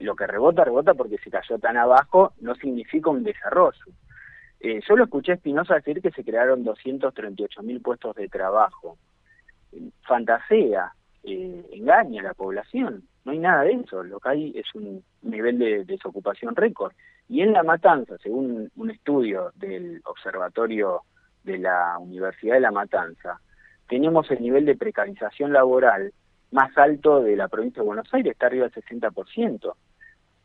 Lo 0.00 0.16
que 0.16 0.26
rebota, 0.26 0.64
rebota 0.64 0.94
porque 0.94 1.18
se 1.18 1.30
cayó 1.30 1.58
tan 1.58 1.76
abajo, 1.76 2.32
no 2.40 2.54
significa 2.54 3.10
un 3.10 3.22
desarrollo. 3.22 3.84
Eh, 4.60 4.80
yo 4.88 4.96
lo 4.96 5.04
escuché 5.04 5.32
a 5.32 5.34
Espinosa 5.34 5.74
decir 5.74 6.00
que 6.00 6.10
se 6.12 6.24
crearon 6.24 6.64
238 6.64 7.62
mil 7.62 7.82
puestos 7.82 8.16
de 8.16 8.28
trabajo. 8.28 8.96
Fantasea, 10.08 10.94
eh, 11.24 11.66
engaña 11.72 12.22
a 12.22 12.24
la 12.24 12.34
población. 12.34 13.02
No 13.26 13.32
hay 13.32 13.38
nada 13.38 13.64
de 13.64 13.72
eso. 13.72 14.02
Lo 14.02 14.18
que 14.20 14.28
hay 14.30 14.52
es 14.56 14.74
un 14.74 15.04
nivel 15.22 15.58
de 15.58 15.84
desocupación 15.84 16.56
récord. 16.56 16.92
Y 17.28 17.40
en 17.40 17.52
La 17.52 17.64
Matanza, 17.64 18.16
según 18.22 18.70
un 18.76 18.90
estudio 18.90 19.50
del 19.56 20.00
Observatorio 20.04 21.02
de 21.42 21.58
la 21.58 21.98
Universidad 21.98 22.54
de 22.54 22.60
La 22.60 22.70
Matanza, 22.70 23.40
tenemos 23.88 24.30
el 24.30 24.40
nivel 24.40 24.64
de 24.64 24.76
precarización 24.76 25.52
laboral 25.52 26.12
más 26.52 26.76
alto 26.78 27.22
de 27.22 27.36
la 27.36 27.48
provincia 27.48 27.82
de 27.82 27.86
Buenos 27.86 28.12
Aires, 28.14 28.32
está 28.32 28.46
arriba 28.46 28.68
del 28.68 28.84
60%. 28.84 29.74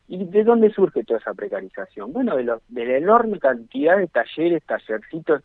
¿Y 0.08 0.24
de 0.24 0.44
dónde 0.44 0.70
surge 0.70 1.04
toda 1.04 1.20
esa 1.20 1.34
precarización? 1.34 2.12
Bueno, 2.12 2.36
de, 2.36 2.52
de 2.68 2.84
la 2.84 2.96
enorme 2.96 3.38
cantidad 3.38 3.96
de 3.96 4.08
talleres, 4.08 4.64
tallercitos 4.64 5.42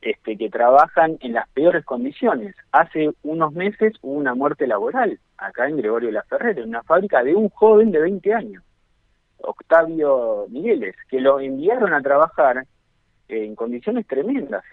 este, 0.00 0.38
que 0.38 0.48
trabajan 0.48 1.18
en 1.20 1.34
las 1.34 1.48
peores 1.50 1.84
condiciones. 1.84 2.56
Hace 2.72 3.10
unos 3.22 3.52
meses 3.52 3.94
hubo 4.00 4.14
una 4.14 4.34
muerte 4.34 4.66
laboral 4.66 5.20
acá 5.36 5.68
en 5.68 5.76
Gregorio 5.76 6.10
La 6.10 6.22
Ferrera, 6.22 6.62
en 6.62 6.70
una 6.70 6.82
fábrica 6.82 7.22
de 7.22 7.34
un 7.34 7.50
joven 7.50 7.90
de 7.90 8.00
20 8.00 8.32
años 8.32 8.64
Octavio 9.38 10.46
Migueles, 10.48 10.96
que 11.08 11.20
lo 11.20 11.40
enviaron 11.40 11.92
a 11.92 12.02
trabajar 12.02 12.66
en 13.28 13.54
condiciones 13.54 14.06
tremendas, 14.06 14.64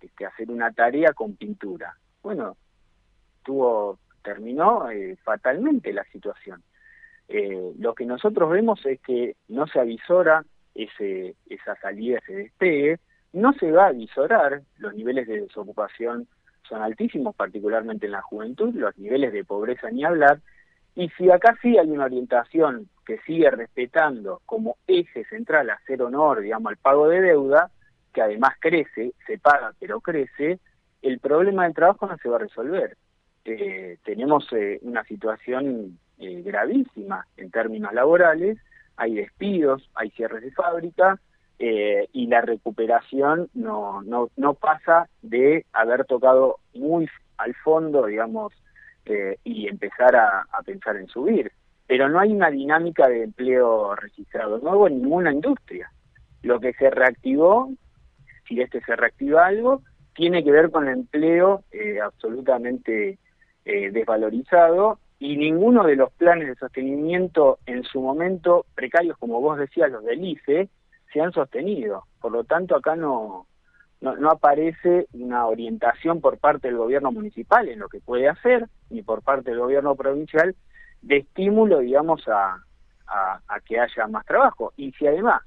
este, 0.00 0.26
hacer 0.26 0.50
una 0.50 0.72
tarea 0.72 1.12
con 1.12 1.36
pintura. 1.36 1.96
Bueno, 2.22 2.56
tuvo, 3.42 3.98
terminó 4.22 4.90
eh, 4.90 5.16
fatalmente 5.22 5.92
la 5.92 6.04
situación. 6.04 6.62
Eh, 7.28 7.72
lo 7.78 7.94
que 7.94 8.06
nosotros 8.06 8.50
vemos 8.50 8.84
es 8.84 9.00
que 9.00 9.36
no 9.48 9.66
se 9.66 9.80
avisora 9.80 10.44
ese, 10.74 11.36
esa 11.46 11.76
salida, 11.76 12.18
ese 12.18 12.34
despegue, 12.34 12.98
no 13.32 13.52
se 13.54 13.70
va 13.70 13.86
a 13.86 13.88
avisorar, 13.88 14.62
los 14.78 14.94
niveles 14.94 15.26
de 15.26 15.40
desocupación 15.42 16.28
son 16.68 16.82
altísimos, 16.82 17.34
particularmente 17.34 18.06
en 18.06 18.12
la 18.12 18.22
juventud, 18.22 18.74
los 18.74 18.96
niveles 18.96 19.32
de 19.32 19.44
pobreza 19.44 19.90
ni 19.90 20.04
hablar, 20.04 20.40
y 20.94 21.08
si 21.10 21.30
acá 21.30 21.56
sí 21.60 21.76
hay 21.76 21.90
una 21.90 22.04
orientación 22.04 22.88
que 23.04 23.18
sigue 23.18 23.50
respetando 23.50 24.40
como 24.46 24.76
eje 24.86 25.24
central 25.26 25.70
hacer 25.70 26.02
honor, 26.02 26.40
digamos, 26.40 26.70
al 26.70 26.76
pago 26.76 27.08
de 27.08 27.20
deuda, 27.20 27.70
que 28.12 28.22
además 28.22 28.54
crece, 28.60 29.12
se 29.26 29.38
paga 29.38 29.72
pero 29.78 30.00
crece, 30.00 30.58
el 31.02 31.18
problema 31.18 31.64
del 31.64 31.74
trabajo 31.74 32.06
no 32.06 32.16
se 32.18 32.28
va 32.28 32.36
a 32.36 32.40
resolver. 32.40 32.96
Eh, 33.44 33.98
tenemos 34.04 34.50
eh, 34.52 34.78
una 34.82 35.04
situación 35.04 35.98
eh, 36.18 36.42
gravísima 36.42 37.26
en 37.36 37.50
términos 37.50 37.92
laborales, 37.92 38.58
hay 38.96 39.14
despidos, 39.14 39.90
hay 39.94 40.10
cierres 40.10 40.42
de 40.42 40.50
fábrica 40.52 41.18
y 41.56 42.26
la 42.26 42.42
recuperación 42.42 43.48
no, 43.54 44.02
no, 44.02 44.28
no 44.36 44.54
pasa 44.54 45.08
de 45.22 45.64
haber 45.72 46.04
tocado 46.04 46.58
muy 46.74 47.08
al 47.38 47.54
fondo, 47.54 48.04
digamos, 48.04 48.52
y 49.44 49.66
empezar 49.66 50.14
a 50.14 50.62
pensar 50.66 50.96
en 50.96 51.06
subir. 51.06 51.50
Pero 51.86 52.08
no 52.08 52.18
hay 52.18 52.32
una 52.32 52.50
dinámica 52.50 53.08
de 53.08 53.24
empleo 53.24 53.94
registrado 53.94 54.58
nuevo 54.58 54.86
en 54.86 55.02
ninguna 55.02 55.32
industria. 55.32 55.90
Lo 56.42 56.60
que 56.60 56.72
se 56.74 56.90
reactivó, 56.90 57.70
si 58.48 58.60
este 58.60 58.80
se 58.82 58.96
reactiva 58.96 59.46
algo, 59.46 59.82
tiene 60.14 60.44
que 60.44 60.52
ver 60.52 60.70
con 60.70 60.88
el 60.88 60.94
empleo 60.94 61.64
eh, 61.72 62.00
absolutamente 62.00 63.18
eh, 63.64 63.90
desvalorizado 63.90 64.98
y 65.18 65.36
ninguno 65.36 65.84
de 65.84 65.96
los 65.96 66.12
planes 66.12 66.48
de 66.48 66.54
sostenimiento 66.54 67.58
en 67.66 67.82
su 67.84 68.00
momento 68.00 68.66
precarios, 68.74 69.16
como 69.18 69.40
vos 69.40 69.58
decías, 69.58 69.90
los 69.90 70.04
del 70.04 70.24
IFE, 70.24 70.68
se 71.12 71.20
han 71.20 71.32
sostenido. 71.32 72.04
Por 72.20 72.32
lo 72.32 72.44
tanto, 72.44 72.76
acá 72.76 72.96
no, 72.96 73.46
no, 74.00 74.30
aparece 74.30 75.06
una 75.12 75.46
orientación 75.46 76.20
por 76.20 76.38
parte 76.38 76.68
del 76.68 76.76
gobierno 76.76 77.10
municipal 77.12 77.68
en 77.68 77.78
lo 77.78 77.88
que 77.88 78.00
puede 78.00 78.28
hacer, 78.28 78.68
ni 78.90 79.02
por 79.02 79.22
parte 79.22 79.50
del 79.50 79.60
gobierno 79.60 79.94
provincial, 79.94 80.54
de 81.04 81.18
estímulo, 81.18 81.80
digamos, 81.80 82.26
a, 82.28 82.58
que 83.66 83.78
haya 83.78 84.06
más 84.08 84.24
trabajo. 84.26 84.72
Y 84.76 84.92
si 84.92 85.06
además 85.06 85.42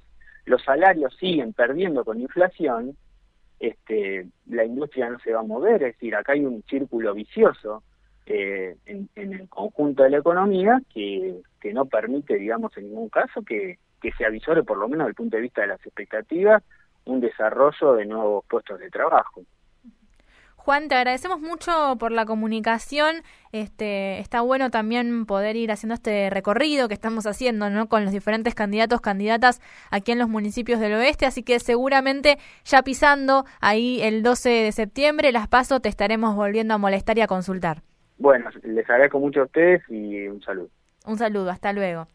los 0.46 0.64
salarios 0.64 1.16
siguen 1.18 1.54
perdiendo 1.54 2.06
con 2.06 2.22
inflación, 2.22 2.96
este, 3.60 4.28
la 4.46 4.64
industria 4.64 5.10
no 5.10 5.20
se 5.20 5.34
va 5.34 5.42
a 5.42 5.44
mover, 5.44 5.84
es 5.84 5.94
decir, 5.94 6.16
acá 6.16 6.34
hay 6.34 6.46
un 6.46 6.64
círculo 6.70 7.14
vicioso 7.14 7.84
eh, 8.26 8.78
en, 8.86 9.10
el 9.16 9.50
conjunto 9.50 10.04
de 10.04 10.12
la 10.12 10.18
economía 10.18 10.80
que, 10.94 11.42
que 11.60 11.74
no 11.74 11.86
permite, 11.86 12.36
digamos, 12.36 12.76
en 12.78 12.86
ningún 12.86 13.10
caso 13.10 13.42
que, 13.42 13.80
que 14.02 14.12
se 14.12 14.26
avisore, 14.26 14.64
por 14.64 14.78
lo 14.78 14.88
menos 14.88 15.06
desde 15.06 15.10
el 15.10 15.16
punto 15.16 15.38
de 15.38 15.44
vista 15.44 15.62
de 15.62 15.68
las 15.68 15.86
expectativas, 15.86 16.64
un 17.06 17.20
desarrollo 17.20 17.94
de 17.94 18.06
nuevos 18.06 18.46
puestos 18.46 18.80
de 18.80 18.90
trabajo. 18.90 19.42
Juan, 20.68 20.90
te 20.90 20.96
agradecemos 20.96 21.40
mucho 21.40 21.96
por 21.98 22.12
la 22.12 22.26
comunicación. 22.26 23.24
Este, 23.54 24.20
está 24.20 24.42
bueno 24.42 24.70
también 24.70 25.26
poder 25.26 25.56
ir 25.56 25.72
haciendo 25.72 25.94
este 25.94 26.30
recorrido 26.30 26.90
que 26.90 26.94
estamos 26.94 27.26
haciendo, 27.26 27.70
¿no? 27.70 27.88
Con 27.88 28.04
los 28.04 28.12
diferentes 28.12 28.54
candidatos, 28.54 29.00
candidatas 29.00 29.62
aquí 29.92 30.12
en 30.12 30.20
los 30.20 30.28
municipios 30.28 30.82
del 30.82 30.92
oeste, 30.96 31.26
así 31.26 31.42
que 31.42 31.62
seguramente 31.62 32.38
ya 32.66 32.82
pisando 32.84 33.46
ahí 33.62 34.02
el 34.02 34.24
12 34.24 34.50
de 34.50 34.72
septiembre, 34.74 35.32
las 35.32 35.48
paso, 35.48 35.80
te 35.80 35.88
estaremos 35.88 36.36
volviendo 36.36 36.74
a 36.74 36.78
molestar 36.78 37.18
y 37.18 37.22
a 37.22 37.28
consultar. 37.28 37.82
Bueno, 38.18 38.50
les 38.64 38.90
agradezco 38.90 39.20
mucho 39.20 39.40
a 39.40 39.46
ustedes 39.46 39.84
y 39.88 40.28
un 40.28 40.42
saludo. 40.42 40.68
Un 41.06 41.18
saludo, 41.18 41.50
hasta 41.50 41.72
luego. 41.72 42.08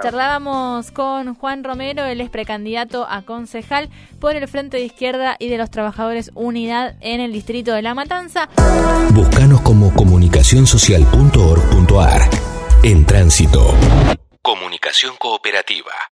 Charlábamos 0.00 0.90
con 0.90 1.34
Juan 1.34 1.64
Romero, 1.64 2.04
él 2.04 2.20
es 2.20 2.28
precandidato 2.30 3.04
a 3.08 3.22
concejal 3.22 3.88
por 4.20 4.36
el 4.36 4.46
Frente 4.48 4.76
de 4.78 4.84
Izquierda 4.84 5.36
y 5.38 5.48
de 5.48 5.58
los 5.58 5.70
Trabajadores 5.70 6.30
Unidad 6.34 6.96
en 7.00 7.20
el 7.20 7.32
distrito 7.32 7.74
de 7.74 7.82
La 7.82 7.94
Matanza. 7.94 8.48
Búscanos 9.10 9.60
como 9.60 9.92
comunicacionsocial.org.ar. 9.92 12.22
En 12.82 13.04
tránsito. 13.04 13.74
Comunicación 14.40 15.14
cooperativa. 15.18 15.92